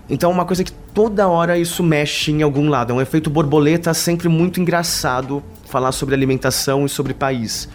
[0.10, 2.92] Então, é uma coisa que toda hora isso mexe em algum lado.
[2.92, 7.70] É um efeito borboleta sempre muito engraçado falar sobre alimentação e sobre país.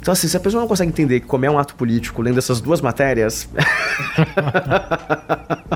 [0.00, 2.38] Então, assim, se a pessoa não consegue entender que comer é um ato político lendo
[2.38, 3.48] essas duas matérias.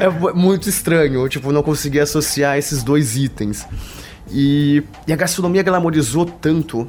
[0.00, 3.66] é muito estranho, tipo, não conseguir associar esses dois itens.
[4.30, 6.88] E, e a gastronomia glamorizou tanto,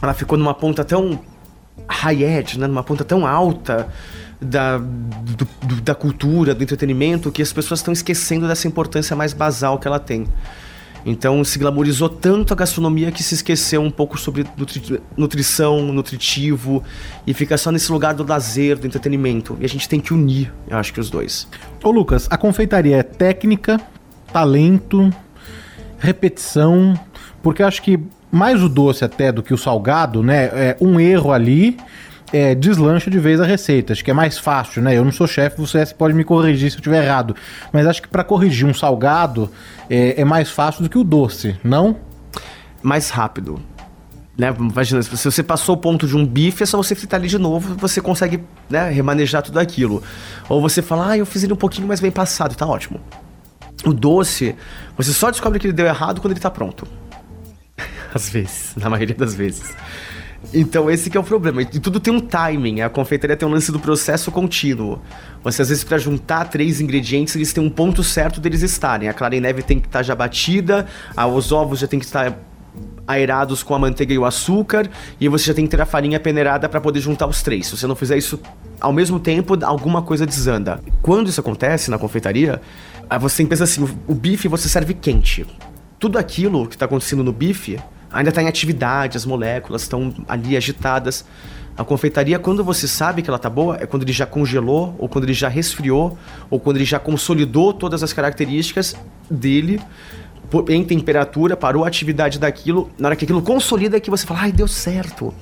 [0.00, 1.20] ela ficou numa ponta tão
[1.88, 2.66] high-edge, né?
[2.66, 3.88] numa ponta tão alta
[4.40, 9.78] da, do, da cultura, do entretenimento, que as pessoas estão esquecendo dessa importância mais basal
[9.78, 10.26] que ela tem.
[11.04, 16.82] Então se glamorizou tanto a gastronomia que se esqueceu um pouco sobre nutri nutrição, nutritivo
[17.26, 19.56] e fica só nesse lugar do lazer, do entretenimento.
[19.60, 21.48] E a gente tem que unir, eu acho que os dois.
[21.82, 23.80] Ô Lucas, a confeitaria é técnica,
[24.32, 25.12] talento,
[25.98, 26.98] repetição,
[27.42, 27.98] porque eu acho que
[28.30, 30.44] mais o doce até do que o salgado, né?
[30.44, 31.76] É um erro ali
[32.32, 33.92] é, deslancha de vez a receita.
[33.92, 34.96] Acho que é mais fácil, né?
[34.96, 37.36] Eu não sou chefe, você pode me corrigir se eu estiver errado.
[37.72, 39.50] Mas acho que para corrigir um salgado
[39.90, 41.96] é, é, mais fácil do que o doce, não?
[42.82, 43.60] Mais rápido.
[44.36, 44.54] Né?
[44.58, 47.38] Imagina, se você passou o ponto de um bife, é só você fritar ali de
[47.38, 50.02] novo, você consegue né, remanejar tudo aquilo.
[50.48, 52.98] Ou você fala, ah, eu fiz ele um pouquinho mais bem passado, tá ótimo.
[53.84, 54.54] O doce,
[54.96, 56.86] você só descobre que ele deu errado quando ele tá pronto.
[58.14, 59.74] Às vezes, na maioria das vezes.
[60.52, 61.62] Então esse que é o problema.
[61.62, 62.80] E tudo tem um timing.
[62.80, 65.00] A confeitaria tem um lance do processo contínuo.
[65.42, 69.08] Você às vezes para juntar três ingredientes, eles têm um ponto certo deles estarem.
[69.08, 70.86] A clara em neve tem que estar já batida,
[71.34, 72.38] os ovos já tem que estar
[73.06, 74.88] aerados com a manteiga e o açúcar,
[75.20, 77.66] e você já tem que ter a farinha peneirada para poder juntar os três.
[77.66, 78.40] Se você não fizer isso
[78.80, 80.80] ao mesmo tempo, alguma coisa desanda.
[81.02, 82.60] Quando isso acontece na confeitaria,
[83.20, 85.44] você pensar assim, o bife você serve quente.
[85.98, 87.78] Tudo aquilo que está acontecendo no bife
[88.12, 91.24] ainda está em atividade, as moléculas estão ali agitadas.
[91.76, 95.08] A confeitaria, quando você sabe que ela tá boa, é quando ele já congelou, ou
[95.08, 96.18] quando ele já resfriou,
[96.50, 98.94] ou quando ele já consolidou todas as características
[99.30, 99.80] dele
[100.68, 104.40] em temperatura, parou a atividade daquilo, na hora que aquilo consolida é que você fala,
[104.40, 105.32] ai, deu certo.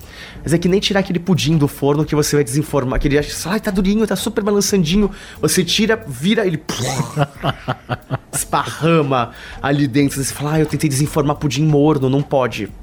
[0.40, 3.50] Mas é que nem tirar aquele pudim do forno que você vai desinformar, aquele acha,
[3.50, 5.10] ai, tá durinho, tá super balançandinho.
[5.40, 6.62] Você tira, vira, ele
[8.32, 9.32] esparrama
[9.62, 10.22] ali dentro.
[10.22, 12.68] Você fala, ai, eu tentei desinformar pudim morno, não pode.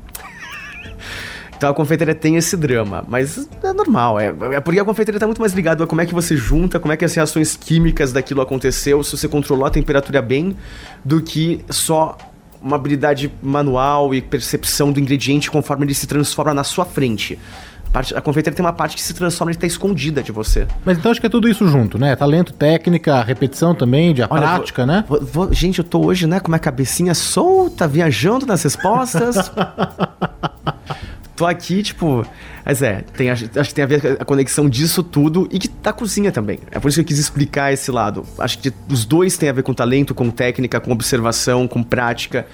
[1.55, 5.25] Então a confeitaria tem esse drama, mas é normal, é, é porque a confeitaria está
[5.25, 8.13] muito mais ligada a como é que você junta, como é que as reações químicas
[8.13, 10.55] daquilo aconteceu, se você controlou a temperatura bem,
[11.03, 12.15] do que só
[12.61, 17.39] uma habilidade manual e percepção do ingrediente conforme ele se transforma na sua frente.
[17.87, 20.67] A, parte, a confeitaria tem uma parte que se transforma e está escondida de você.
[20.85, 22.15] Mas então acho que é tudo isso junto, né?
[22.15, 25.05] Talento, técnica, repetição também, de a Olha, prática, vou, né?
[25.07, 29.51] Vou, vou, gente, eu tô hoje, né, com uma cabecinha solta, viajando nas respostas.
[31.37, 32.25] tô aqui, tipo.
[32.65, 35.93] Mas é, tem, acho que tem a ver a conexão disso tudo e que da
[35.93, 36.59] cozinha também.
[36.69, 38.25] É por isso que eu quis explicar esse lado.
[38.37, 42.45] Acho que os dois têm a ver com talento, com técnica, com observação, com prática.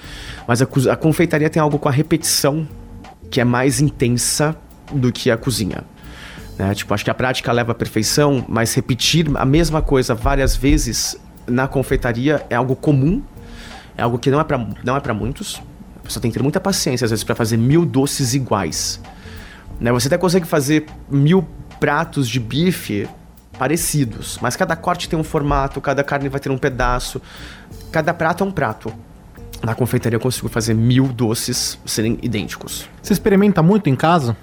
[0.46, 2.68] Mas a, a confeitaria tem algo com a repetição
[3.28, 4.56] que é mais intensa
[4.92, 5.84] do que a cozinha.
[6.58, 6.74] Né?
[6.74, 11.16] Tipo, acho que a prática leva à perfeição, mas repetir a mesma coisa várias vezes
[11.46, 13.22] na confeitaria é algo comum,
[13.96, 15.60] é algo que não é para não é para muitos.
[16.04, 19.00] Você tem que ter muita paciência, às vezes, para fazer mil doces iguais.
[19.80, 19.90] Né?
[19.92, 21.46] Você até consegue fazer mil
[21.80, 23.08] pratos de bife
[23.58, 27.22] parecidos, mas cada corte tem um formato, cada carne vai ter um pedaço,
[27.90, 28.92] cada prato é um prato.
[29.62, 32.86] Na confeitaria eu consigo fazer mil doces serem idênticos.
[33.02, 34.36] Você experimenta muito em casa?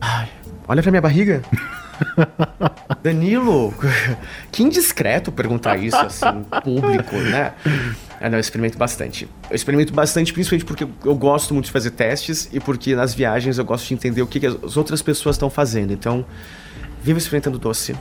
[0.00, 0.28] Ai,
[0.66, 1.42] olha pra minha barriga.
[3.02, 3.74] Danilo,
[4.50, 7.52] que indiscreto perguntar isso assim, público, né?
[8.20, 9.28] Ah, não, eu experimento bastante.
[9.48, 13.58] Eu experimento bastante, principalmente porque eu gosto muito de fazer testes e porque nas viagens
[13.58, 15.92] eu gosto de entender o que, que as outras pessoas estão fazendo.
[15.92, 16.24] Então,
[17.02, 17.94] vivo experimentando doce.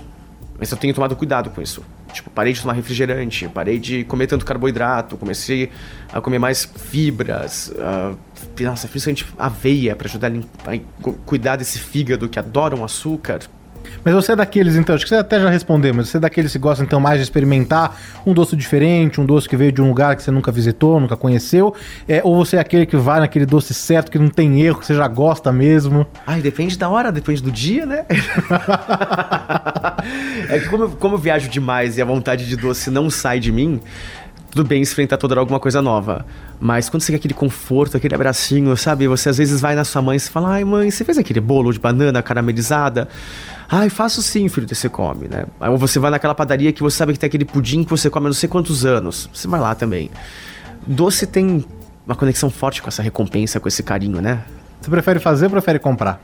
[0.60, 1.84] Mas eu tenho tomado cuidado com isso.
[2.12, 5.72] Tipo, parei de tomar refrigerante, parei de comer tanto carboidrato, comecei
[6.12, 8.18] a comer mais fibras, uh,
[8.64, 10.80] nossa, principalmente aveia para ajudar a, a
[11.26, 13.42] cuidar desse fígado que adora um açúcar.
[14.04, 16.52] Mas você é daqueles, então, acho que você até já respondeu, mas você é daqueles
[16.52, 19.90] que gosta, então, mais de experimentar um doce diferente, um doce que veio de um
[19.90, 21.76] lugar que você nunca visitou, nunca conheceu,
[22.08, 24.86] é, ou você é aquele que vai naquele doce certo, que não tem erro, que
[24.86, 26.08] você já gosta mesmo?
[26.26, 28.06] Ai, depende da hora, depende do dia, né?
[30.50, 33.40] é que como, eu, como eu viajo demais e a vontade de doce não sai
[33.40, 33.82] de mim,
[34.52, 36.26] tudo bem experimentar toda hora alguma coisa nova.
[36.60, 39.08] Mas quando você quer aquele conforto, aquele abracinho, sabe?
[39.08, 41.72] Você às vezes vai na sua mãe e fala: Ai, mãe, você fez aquele bolo
[41.72, 43.08] de banana caramelizada?
[43.72, 45.46] Ai, faço sim, filho, você come, né?
[45.60, 48.26] Aí você vai naquela padaria que você sabe que tem aquele pudim que você come
[48.26, 49.30] há não sei quantos anos.
[49.32, 50.10] Você vai lá também.
[50.88, 51.64] Doce tem
[52.04, 54.44] uma conexão forte com essa recompensa, com esse carinho, né?
[54.82, 56.20] Você prefere fazer ou prefere comprar?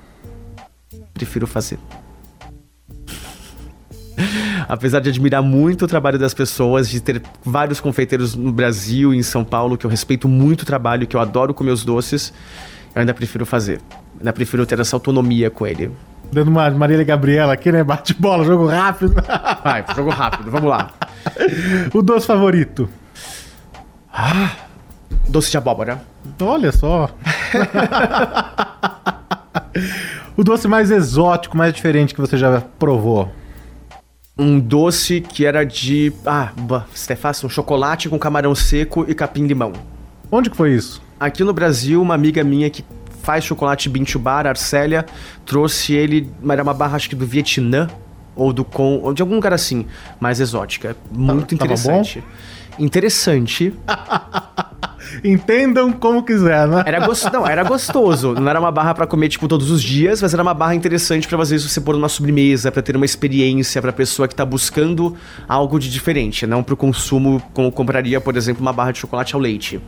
[1.14, 1.78] Prefiro fazer.
[4.68, 9.18] Apesar de admirar muito o trabalho das pessoas, de ter vários confeiteiros no Brasil e
[9.18, 12.34] em São Paulo, que eu respeito muito o trabalho, que eu adoro comer os doces,
[12.96, 13.80] eu ainda prefiro fazer.
[14.18, 15.92] Ainda prefiro ter essa autonomia com ele.
[16.36, 17.82] Dando uma Marília Gabriela aqui, né?
[17.82, 19.16] Bate bola, jogo rápido.
[19.64, 20.92] Vai, jogo rápido, vamos lá.
[21.94, 22.90] o doce favorito?
[24.12, 24.52] Ah,
[25.30, 26.02] doce de abóbora.
[26.42, 27.10] Olha só.
[30.36, 33.32] o doce mais exótico, mais diferente que você já provou?
[34.38, 36.12] Um doce que era de.
[36.26, 36.52] Ah,
[37.08, 37.46] é fácil.
[37.46, 39.72] Um chocolate com camarão seco e capim-limão.
[40.30, 41.02] Onde que foi isso?
[41.18, 42.84] Aqui no Brasil, uma amiga minha que
[43.26, 45.04] faz chocolate Bintubar, Arcélia,
[45.46, 47.88] trouxe ele, era uma barra acho que do Vietnã,
[48.36, 49.88] ou do com, ou de algum lugar assim,
[50.20, 50.96] mais exótica.
[51.12, 52.24] Muito interessante.
[52.78, 53.74] Interessante.
[55.24, 56.84] Entendam como quiser, né?
[56.86, 58.34] Era gostoso, não, era gostoso.
[58.34, 61.28] Não era uma barra para comer tipo todos os dias, mas era uma barra interessante
[61.28, 64.46] para às vezes você pôr numa sobremesa, para ter uma experiência para pessoa que tá
[64.46, 65.16] buscando
[65.48, 69.42] algo de diferente, não pro consumo como compraria, por exemplo, uma barra de chocolate ao
[69.42, 69.80] leite.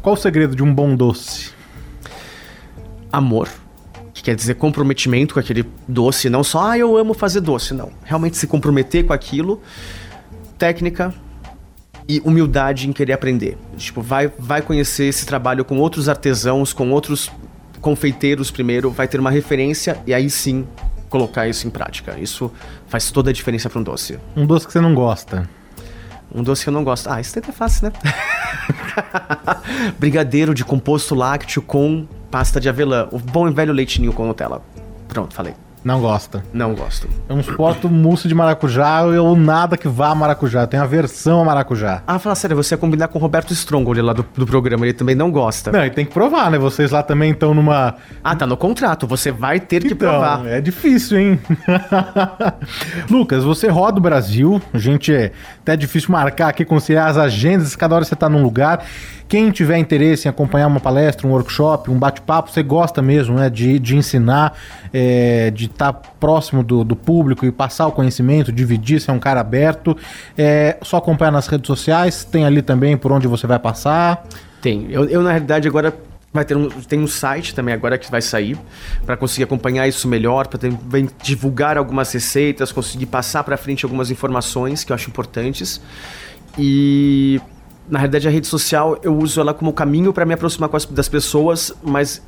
[0.00, 1.63] Qual o segredo de um bom doce?
[3.16, 3.48] Amor,
[4.12, 7.90] que quer dizer comprometimento com aquele doce, não só, ah, eu amo fazer doce, não.
[8.04, 9.60] Realmente se comprometer com aquilo,
[10.58, 11.12] técnica
[12.08, 13.56] e humildade em querer aprender.
[13.76, 17.30] Tipo, vai, vai conhecer esse trabalho com outros artesãos, com outros
[17.80, 20.66] confeiteiros primeiro, vai ter uma referência e aí sim
[21.10, 22.18] colocar isso em prática.
[22.18, 22.50] Isso
[22.86, 24.18] faz toda a diferença para um doce.
[24.34, 25.48] Um doce que você não gosta.
[26.34, 27.08] Um doce que eu não gosto.
[27.08, 27.92] Ah, isso é fácil, né?
[29.98, 33.06] Brigadeiro de composto lácteo com pasta de avelã.
[33.12, 34.60] O bom e velho leitinho com Nutella.
[35.06, 35.54] Pronto, falei.
[35.84, 36.42] Não gosta.
[36.52, 37.06] Não gosto.
[37.28, 40.62] Eu não suporto mousse de maracujá ou nada que vá a maracujá.
[40.62, 42.02] Eu tenho aversão a maracujá.
[42.06, 44.94] Ah, fala sério, você ia combinar com o Roberto Strongoli lá do, do programa, ele
[44.94, 45.70] também não gosta.
[45.70, 46.58] Não, e tem que provar, né?
[46.58, 47.94] Vocês lá também estão numa.
[48.24, 50.44] Ah, tá no contrato, você vai ter que Então, provar.
[50.46, 51.40] é difícil, hein?
[53.08, 54.60] Lucas, você roda o Brasil.
[54.72, 55.30] A gente é
[55.60, 57.76] até difícil marcar aqui, conciliar as agendas.
[57.76, 58.84] Cada hora você tá num lugar.
[59.34, 63.50] Quem tiver interesse em acompanhar uma palestra, um workshop, um bate-papo, você gosta mesmo, né?
[63.50, 64.56] De, de ensinar,
[64.92, 69.40] é, de estar próximo do, do público e passar o conhecimento, dividir, ser um cara
[69.40, 69.96] aberto.
[70.38, 72.22] É só acompanhar nas redes sociais.
[72.22, 74.24] Tem ali também por onde você vai passar.
[74.62, 74.86] Tem.
[74.88, 75.92] Eu, eu, na realidade, agora
[76.32, 78.56] vai ter um, tem um site também agora que vai sair
[79.04, 80.60] para conseguir acompanhar isso melhor, para
[81.20, 85.80] divulgar algumas receitas, conseguir passar para frente algumas informações que eu acho importantes.
[86.56, 87.40] E
[87.88, 91.08] na realidade a rede social eu uso ela como caminho para me aproximar as, das
[91.08, 92.22] pessoas, mas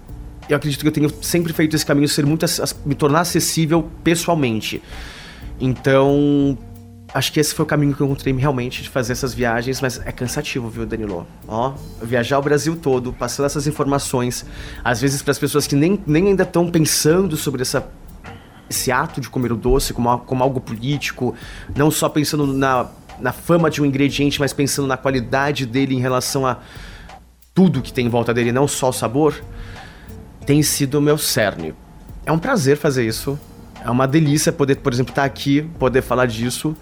[0.48, 2.46] eu acredito que eu tenho sempre feito esse caminho ser muito
[2.84, 4.82] me tornar acessível pessoalmente.
[5.60, 6.56] Então,
[7.12, 10.00] acho que esse foi o caminho que eu encontrei realmente de fazer essas viagens, mas
[10.04, 11.26] é cansativo, viu, Danilo?
[11.48, 14.44] Ó, viajar o Brasil todo, passando essas informações,
[14.84, 17.88] às vezes para as pessoas que nem, nem ainda estão pensando sobre essa,
[18.68, 21.34] esse ato de comer o doce como, como algo político,
[21.74, 22.88] não só pensando na,
[23.20, 26.58] na fama de um ingrediente, mas pensando na qualidade dele em relação a
[27.54, 29.42] tudo que tem em volta dele, não só o sabor,
[30.44, 31.74] tem sido o meu cerne.
[32.24, 33.38] É um prazer fazer isso.
[33.82, 36.76] É uma delícia poder, por exemplo, estar aqui, poder falar disso.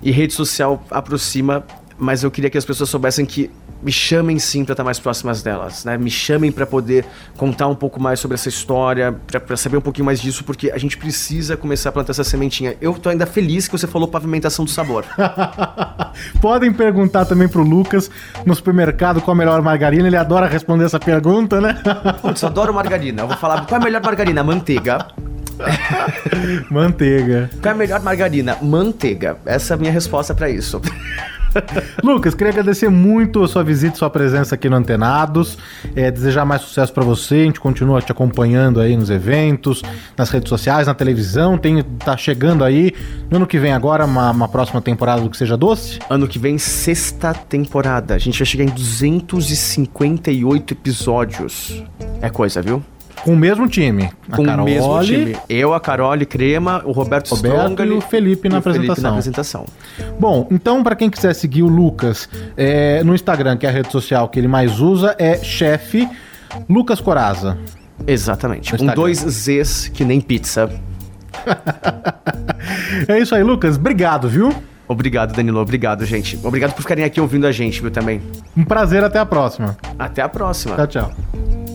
[0.00, 1.64] E rede social aproxima,
[1.98, 3.50] mas eu queria que as pessoas soubessem que
[3.82, 5.96] me chamem sim para estar mais próximas delas, né?
[5.96, 7.04] Me chamem para poder
[7.36, 10.78] contar um pouco mais sobre essa história, para saber um pouquinho mais disso, porque a
[10.78, 12.76] gente precisa começar a plantar essa sementinha.
[12.80, 15.04] Eu tô ainda feliz que você falou pavimentação do sabor.
[16.40, 18.10] Podem perguntar também pro Lucas
[18.44, 21.80] no supermercado qual a melhor margarina, ele adora responder essa pergunta, né?
[22.22, 23.22] Putz, eu adoro margarina.
[23.22, 24.42] Eu vou falar qual é a melhor margarina?
[24.42, 25.06] Manteiga.
[26.70, 27.50] Manteiga.
[27.60, 28.56] Qual é a melhor margarina?
[28.62, 29.36] Manteiga.
[29.44, 30.80] Essa é a minha resposta para isso.
[32.02, 35.58] Lucas, queria agradecer muito a sua visita sua presença aqui no Antenados.
[35.94, 37.36] É, desejar mais sucesso para você.
[37.36, 39.82] A gente continua te acompanhando aí nos eventos,
[40.16, 41.58] nas redes sociais, na televisão.
[41.58, 42.92] Tem, tá chegando aí
[43.30, 45.98] no ano que vem agora uma, uma próxima temporada do Que Seja Doce.
[46.08, 48.14] Ano que vem, sexta temporada.
[48.14, 51.82] A gente vai chegar em 258 episódios.
[52.20, 52.82] É coisa, viu?
[53.26, 54.08] Com o mesmo time.
[54.30, 55.36] A com Carole, o mesmo time.
[55.48, 58.94] Eu, a Carole Crema, o Roberto, Roberto e o Felipe na, o apresentação.
[58.94, 59.66] Felipe na apresentação.
[60.16, 63.90] Bom, então para quem quiser seguir o Lucas é, no Instagram, que é a rede
[63.90, 66.08] social que ele mais usa, é chefe
[66.68, 67.58] Lucas Coraza.
[68.06, 68.76] Exatamente.
[68.76, 70.70] Com dois Zs que nem pizza.
[73.08, 73.76] é isso aí, Lucas.
[73.76, 74.54] Obrigado, viu?
[74.86, 75.58] Obrigado, Danilo.
[75.58, 76.38] Obrigado, gente.
[76.44, 78.22] Obrigado por ficarem aqui ouvindo a gente, viu, também.
[78.56, 79.02] Um prazer.
[79.02, 79.76] Até a próxima.
[79.98, 80.76] Até a próxima.
[80.76, 81.65] Tchau, tchau.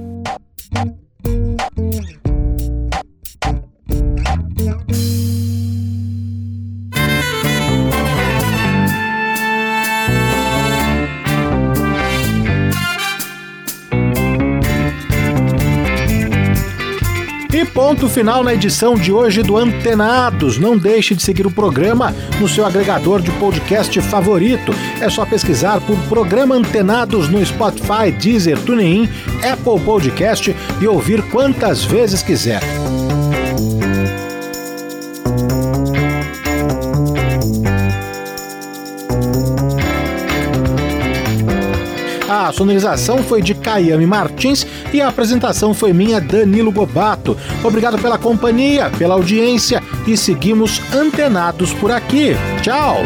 [17.62, 20.58] E ponto final na edição de hoje do Antenados.
[20.58, 24.74] Não deixe de seguir o programa no seu agregador de podcast favorito.
[25.00, 29.08] É só pesquisar por Programa Antenados no Spotify, Deezer, TuneIn,
[29.48, 32.64] Apple Podcast e ouvir quantas vezes quiser.
[42.48, 47.38] A sonorização foi de Caiame Martins e a apresentação foi minha, Danilo Gobato.
[47.64, 52.36] Obrigado pela companhia, pela audiência e seguimos antenados por aqui.
[52.64, 53.04] Tchau!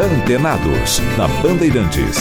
[0.00, 2.18] Antenados, na Bandeirantes.